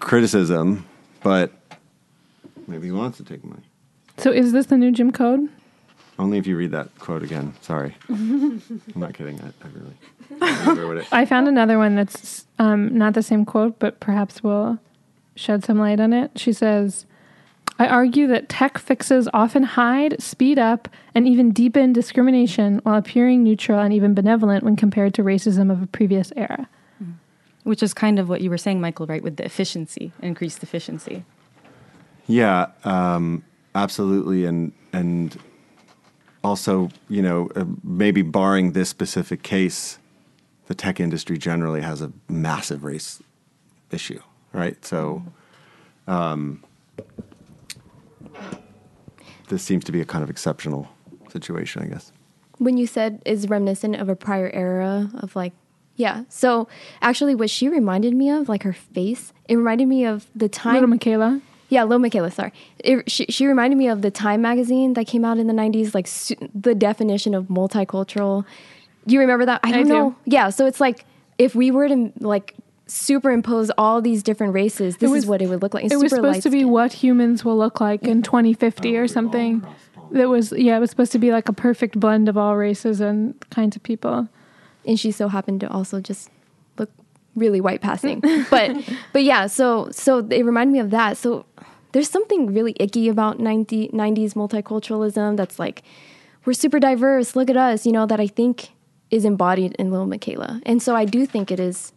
criticism, 0.00 0.86
but 1.22 1.52
maybe 2.66 2.86
he 2.86 2.92
wants 2.92 3.18
to 3.18 3.24
take 3.24 3.44
money. 3.44 3.62
so 4.18 4.30
is 4.30 4.52
this 4.52 4.66
the 4.66 4.76
new 4.76 4.90
Jim 4.90 5.12
Code? 5.12 5.48
Only 6.18 6.38
if 6.38 6.46
you 6.46 6.56
read 6.56 6.70
that 6.70 6.98
quote 6.98 7.22
again. 7.22 7.52
Sorry. 7.60 7.94
I'm 8.08 8.62
not 8.94 9.12
kidding. 9.12 9.38
I, 9.40 9.48
I 9.48 9.68
really. 9.74 11.06
I 11.12 11.20
I 11.22 11.26
found 11.26 11.46
another 11.46 11.76
one 11.76 11.94
that's 11.94 12.46
um, 12.58 12.96
not 12.96 13.12
the 13.12 13.22
same 13.22 13.44
quote, 13.44 13.78
but 13.78 14.00
perhaps 14.00 14.42
will 14.42 14.78
shed 15.36 15.64
some 15.64 15.78
light 15.78 16.00
on 16.00 16.12
it. 16.12 16.32
She 16.36 16.52
says, 16.52 17.06
I 17.78 17.86
argue 17.86 18.26
that 18.28 18.48
tech 18.48 18.78
fixes 18.78 19.28
often 19.32 19.62
hide, 19.62 20.20
speed 20.20 20.58
up, 20.58 20.88
and 21.14 21.28
even 21.28 21.52
deepen 21.52 21.92
discrimination 21.92 22.80
while 22.82 22.96
appearing 22.96 23.44
neutral 23.44 23.78
and 23.80 23.92
even 23.92 24.14
benevolent 24.14 24.64
when 24.64 24.76
compared 24.76 25.14
to 25.14 25.22
racism 25.22 25.70
of 25.70 25.82
a 25.82 25.86
previous 25.86 26.32
era. 26.36 26.68
Which 27.64 27.82
is 27.82 27.92
kind 27.92 28.18
of 28.18 28.28
what 28.28 28.40
you 28.40 28.48
were 28.48 28.58
saying, 28.58 28.80
Michael, 28.80 29.06
right? 29.06 29.22
With 29.22 29.36
the 29.36 29.44
efficiency, 29.44 30.12
increased 30.22 30.62
efficiency. 30.62 31.24
Yeah, 32.28 32.68
um, 32.84 33.44
absolutely, 33.74 34.44
and 34.44 34.72
and 34.92 35.36
also, 36.44 36.90
you 37.08 37.22
know, 37.22 37.50
uh, 37.56 37.64
maybe 37.82 38.22
barring 38.22 38.72
this 38.72 38.88
specific 38.88 39.42
case, 39.42 39.98
the 40.68 40.74
tech 40.74 41.00
industry 41.00 41.38
generally 41.38 41.80
has 41.80 42.00
a 42.00 42.12
massive 42.28 42.84
race 42.84 43.20
issue, 43.90 44.20
right? 44.56 44.82
So, 44.84 45.22
um, 46.06 46.64
this 49.48 49.62
seems 49.62 49.84
to 49.84 49.92
be 49.92 50.00
a 50.00 50.04
kind 50.04 50.24
of 50.24 50.30
exceptional 50.30 50.88
situation, 51.30 51.82
I 51.82 51.86
guess. 51.86 52.12
When 52.58 52.76
you 52.76 52.86
said 52.86 53.20
is 53.24 53.48
reminiscent 53.48 53.96
of 53.96 54.08
a 54.08 54.16
prior 54.16 54.50
era 54.52 55.10
of 55.14 55.36
like 55.36 55.52
Yeah. 55.96 56.24
So 56.28 56.68
actually, 57.02 57.34
what 57.34 57.50
she 57.50 57.68
reminded 57.68 58.14
me 58.14 58.30
of, 58.30 58.48
like 58.48 58.62
her 58.62 58.72
face, 58.72 59.32
it 59.48 59.56
reminded 59.56 59.88
me 59.88 60.04
of 60.04 60.26
the 60.34 60.48
time. 60.48 60.74
Little 60.74 60.88
Miquela. 60.88 61.40
Yeah, 61.68 61.82
Lo 61.82 61.98
Miquela, 61.98 62.32
sorry. 62.32 62.52
It, 62.78 63.10
she, 63.10 63.26
she 63.26 63.46
reminded 63.46 63.76
me 63.76 63.88
of 63.88 64.00
the 64.00 64.10
Time 64.10 64.40
magazine 64.40 64.94
that 64.94 65.06
came 65.06 65.24
out 65.24 65.38
in 65.38 65.48
the 65.48 65.52
90s, 65.52 65.94
like 65.94 66.06
su- 66.06 66.36
the 66.54 66.76
definition 66.76 67.34
of 67.34 67.46
multicultural. 67.46 68.44
Do 69.06 69.14
you 69.14 69.20
remember 69.20 69.46
that? 69.46 69.60
I 69.64 69.72
don't 69.72 69.84
do. 69.84 69.92
know. 69.92 70.16
Yeah, 70.26 70.50
so 70.50 70.66
it's 70.66 70.80
like 70.80 71.04
if 71.38 71.54
we 71.54 71.70
were 71.70 71.88
to 71.88 72.12
like 72.20 72.54
superimpose 72.86 73.70
all 73.76 74.00
these 74.00 74.22
different 74.22 74.54
races, 74.54 74.96
this 74.98 75.10
was- 75.10 75.24
is 75.24 75.28
what 75.28 75.42
it 75.42 75.48
would 75.48 75.62
look 75.62 75.74
like. 75.74 75.84
It's 75.84 75.94
It 75.94 75.98
was 75.98 76.12
supposed 76.12 76.42
to 76.42 76.50
be 76.50 76.58
light-skinned. 76.58 76.72
what 76.72 76.92
humans 76.92 77.44
will 77.44 77.56
look 77.56 77.80
like 77.80 78.02
in 78.04 78.22
2050 78.22 78.96
or 78.96 79.08
something. 79.08 79.62
That 80.12 80.28
was 80.28 80.52
yeah, 80.52 80.76
it 80.76 80.80
was 80.80 80.90
supposed 80.90 81.10
to 81.12 81.18
be 81.18 81.32
like 81.32 81.48
a 81.48 81.52
perfect 81.52 81.98
blend 81.98 82.28
of 82.28 82.36
all 82.36 82.56
races 82.56 83.00
and 83.00 83.34
kinds 83.50 83.74
of 83.76 83.82
people. 83.82 84.28
and 84.86 85.00
she 85.00 85.10
so 85.10 85.26
happened 85.26 85.58
to 85.60 85.68
also 85.68 86.00
just 86.00 86.30
look 86.78 86.90
really 87.34 87.60
white 87.60 87.80
passing. 87.80 88.20
but 88.50 88.70
but 89.12 89.24
yeah, 89.24 89.48
so 89.48 89.88
so 89.90 90.18
it 90.30 90.44
reminded 90.44 90.72
me 90.72 90.78
of 90.78 90.90
that. 90.90 91.16
So 91.16 91.44
there's 91.90 92.08
something 92.08 92.54
really 92.54 92.76
icky 92.78 93.08
about 93.08 93.40
90, 93.40 93.88
90s 93.88 94.34
multiculturalism 94.34 95.36
that's 95.36 95.58
like 95.58 95.82
we're 96.44 96.52
super 96.52 96.78
diverse. 96.78 97.34
Look 97.34 97.50
at 97.50 97.56
us, 97.56 97.84
you 97.84 97.90
know, 97.90 98.06
that 98.06 98.20
I 98.20 98.28
think 98.28 98.68
is 99.10 99.24
embodied 99.24 99.74
in 99.76 99.90
Little 99.90 100.06
Miquela. 100.06 100.60
And 100.64 100.80
so 100.80 100.94
I 100.94 101.04
do 101.04 101.26
think 101.26 101.50
it 101.50 101.58
is 101.58 101.92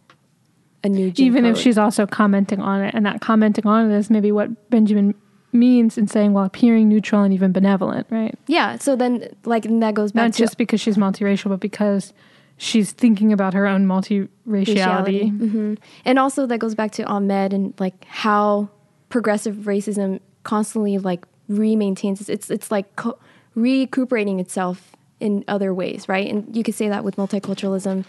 a 0.84 0.88
new 0.88 1.10
Jim 1.10 1.26
Even 1.26 1.44
if 1.44 1.56
she's 1.58 1.76
also 1.78 2.06
commenting 2.06 2.60
on 2.60 2.82
it, 2.82 2.94
and 2.94 3.04
that 3.06 3.20
commenting 3.20 3.66
on 3.66 3.90
it 3.90 3.96
is 3.96 4.10
maybe 4.10 4.32
what 4.32 4.70
Benjamin 4.70 5.14
means 5.52 5.98
in 5.98 6.06
saying, 6.06 6.32
well, 6.32 6.44
appearing 6.44 6.88
neutral 6.88 7.22
and 7.22 7.34
even 7.34 7.52
benevolent, 7.52 8.06
right? 8.10 8.34
yeah. 8.46 8.78
So 8.78 8.96
then 8.96 9.28
like 9.44 9.64
and 9.64 9.82
that 9.82 9.94
goes 9.94 10.12
back 10.12 10.22
Not 10.22 10.32
just 10.34 10.56
because 10.56 10.80
she's 10.80 10.96
multiracial, 10.96 11.48
but 11.50 11.60
because 11.60 12.12
she's 12.56 12.92
thinking 12.92 13.32
about 13.32 13.52
her 13.54 13.66
own 13.66 13.86
multiraciality. 13.86 14.28
raciality. 14.48 15.38
hmm 15.50 15.74
And 16.04 16.18
also 16.18 16.46
that 16.46 16.58
goes 16.58 16.74
back 16.74 16.92
to 16.92 17.04
Ahmed 17.04 17.52
and 17.52 17.74
like 17.80 18.04
how 18.04 18.68
progressive 19.08 19.56
racism 19.66 20.20
constantly 20.44 20.96
like 20.98 21.26
re-maintains 21.48 22.28
it's 22.28 22.48
it's 22.48 22.70
like 22.70 22.94
co- 22.96 23.18
recuperating 23.56 24.38
itself 24.40 24.92
in 25.18 25.44
other 25.48 25.74
ways, 25.74 26.08
right? 26.08 26.30
And 26.30 26.54
you 26.56 26.62
could 26.62 26.74
say 26.74 26.88
that 26.88 27.02
with 27.04 27.16
multiculturalism. 27.16 28.04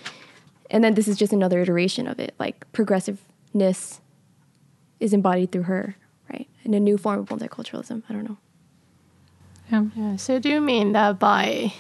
And 0.72 0.84
then 0.84 0.96
this 0.96 1.08
is 1.08 1.18
just 1.18 1.34
another 1.34 1.60
iteration 1.60 2.08
of 2.08 2.20
it. 2.20 2.34
Like 2.40 2.72
progressiveness 2.72 4.02
is 5.00 5.14
embodied 5.14 5.52
through 5.52 5.64
her, 5.64 5.96
right? 6.32 6.48
In 6.64 6.74
a 6.74 6.80
new 6.80 6.98
form 6.98 7.20
of 7.20 7.30
multiculturalism. 7.30 8.04
I 8.10 8.14
don't 8.14 8.24
know. 8.24 8.38
Yeah. 9.70 9.86
Yeah, 9.96 10.16
so 10.16 10.40
do 10.40 10.50
you 10.50 10.60
mean 10.62 10.94
that 10.94 11.20
by 11.20 11.74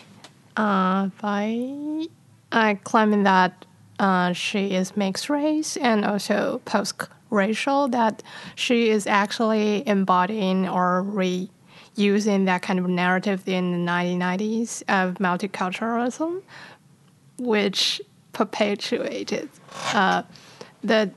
uh, 0.55 1.07
by 1.21 2.07
uh, 2.51 2.75
claiming 2.83 3.23
that 3.23 3.65
uh, 3.99 4.33
she 4.33 4.71
is 4.71 4.97
mixed 4.97 5.29
race 5.29 5.77
and 5.77 6.03
also 6.03 6.61
post-racial, 6.65 7.87
that 7.89 8.23
she 8.55 8.89
is 8.89 9.07
actually 9.07 9.87
embodying 9.87 10.67
or 10.67 11.03
reusing 11.07 12.45
that 12.45 12.61
kind 12.61 12.79
of 12.79 12.87
narrative 12.87 13.47
in 13.47 13.71
the 13.85 13.91
1990s 13.91 14.81
of 14.89 15.15
multiculturalism, 15.15 16.41
which 17.37 18.01
perpetuated 18.33 19.49
uh, 19.93 20.23
the 20.83 21.11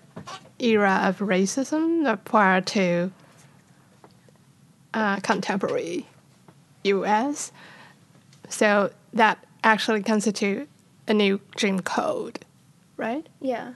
era 0.58 1.00
of 1.04 1.18
racism 1.18 2.18
prior 2.24 2.60
to 2.60 3.12
uh, 4.92 5.16
contemporary 5.20 6.06
U.S. 6.84 7.52
So 8.48 8.92
that 9.12 9.44
actually 9.62 10.02
constitute 10.02 10.68
a 11.08 11.14
new 11.14 11.40
Jim 11.56 11.80
Code, 11.80 12.44
right? 12.96 13.26
Yeah. 13.40 13.74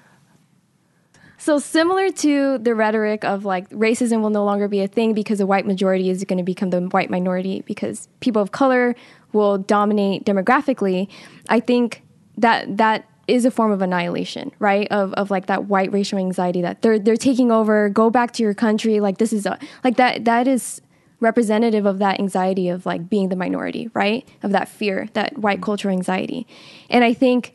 So 1.41 1.59
similar 1.59 2.11
to 2.11 2.59
the 2.59 2.75
rhetoric 2.75 3.25
of 3.25 3.45
like 3.45 3.69
racism 3.71 4.23
will 4.23 4.31
no 4.31 4.45
longer 4.45 4.67
be 4.67 4.81
a 4.81 4.89
thing 4.89 5.15
because 5.15 5.39
the 5.39 5.47
white 5.47 5.67
majority 5.67 6.11
is 6.11 6.25
going 6.25 6.39
to 6.39 6.45
become 6.45 6.71
the 6.71 6.81
white 6.81 7.11
minority 7.11 7.63
because 7.65 8.09
people 8.21 8.43
of 8.43 8.51
color 8.51 8.97
will 9.33 9.57
dominate 9.57 10.25
demographically, 10.25 11.09
I 11.49 11.61
think 11.61 12.03
that 12.37 12.77
that 12.77 13.09
is 13.29 13.45
a 13.45 13.51
form 13.51 13.71
of 13.71 13.83
annihilation, 13.83 14.51
right? 14.59 14.89
Of 14.91 15.13
of 15.15 15.31
like 15.31 15.47
that 15.47 15.67
white 15.67 15.93
racial 15.93 16.19
anxiety 16.19 16.63
that 16.63 16.83
they're 16.83 16.99
they're 16.99 17.17
taking 17.17 17.53
over, 17.53 17.89
go 17.89 18.11
back 18.11 18.33
to 18.33 18.43
your 18.43 18.55
country, 18.55 18.99
like 19.01 19.19
this 19.19 19.33
is 19.33 19.47
a, 19.47 19.59
like 19.85 19.97
that 19.97 20.25
that 20.25 20.49
is 20.49 20.81
representative 21.21 21.85
of 21.85 21.99
that 21.99 22.19
anxiety 22.19 22.69
of 22.69 22.87
like 22.87 23.09
being 23.09 23.29
the 23.29 23.37
minority, 23.37 23.91
right? 23.95 24.27
Of 24.43 24.53
that 24.53 24.69
fear, 24.69 25.09
that 25.15 25.39
white 25.39 25.61
cultural 25.61 25.93
anxiety. 25.93 26.47
And 26.89 27.05
I 27.05 27.13
think 27.13 27.55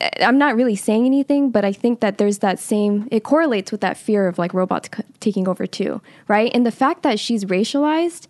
eh, 0.00 0.24
I'm 0.24 0.38
not 0.38 0.54
really 0.56 0.76
saying 0.76 1.06
anything, 1.06 1.50
but 1.50 1.64
I 1.64 1.72
think 1.72 2.00
that 2.00 2.18
there's 2.18 2.38
that 2.38 2.58
same, 2.58 3.08
it 3.10 3.24
correlates 3.24 3.72
with 3.72 3.80
that 3.80 3.96
fear 3.96 4.28
of 4.28 4.38
like 4.38 4.54
robots 4.54 4.88
c- 4.96 5.02
taking 5.18 5.48
over 5.48 5.66
too, 5.66 6.00
right? 6.28 6.50
And 6.54 6.64
the 6.64 6.70
fact 6.70 7.02
that 7.02 7.18
she's 7.18 7.44
racialized 7.44 8.28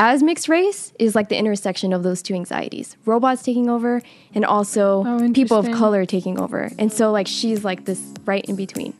as 0.00 0.22
mixed 0.22 0.48
race 0.48 0.94
is 0.98 1.14
like 1.14 1.28
the 1.28 1.36
intersection 1.36 1.92
of 1.92 2.02
those 2.02 2.22
two 2.22 2.34
anxieties 2.34 2.96
robots 3.04 3.42
taking 3.42 3.68
over 3.68 4.00
and 4.34 4.46
also 4.46 5.04
Oh, 5.06 5.30
people 5.32 5.58
of 5.58 5.70
color 5.72 6.06
taking 6.06 6.40
over. 6.40 6.70
And 6.78 6.90
so, 6.90 7.12
like, 7.12 7.26
she's 7.26 7.64
like 7.64 7.84
this 7.84 8.00
right 8.24 8.44
in 8.46 8.56
between. 8.56 8.94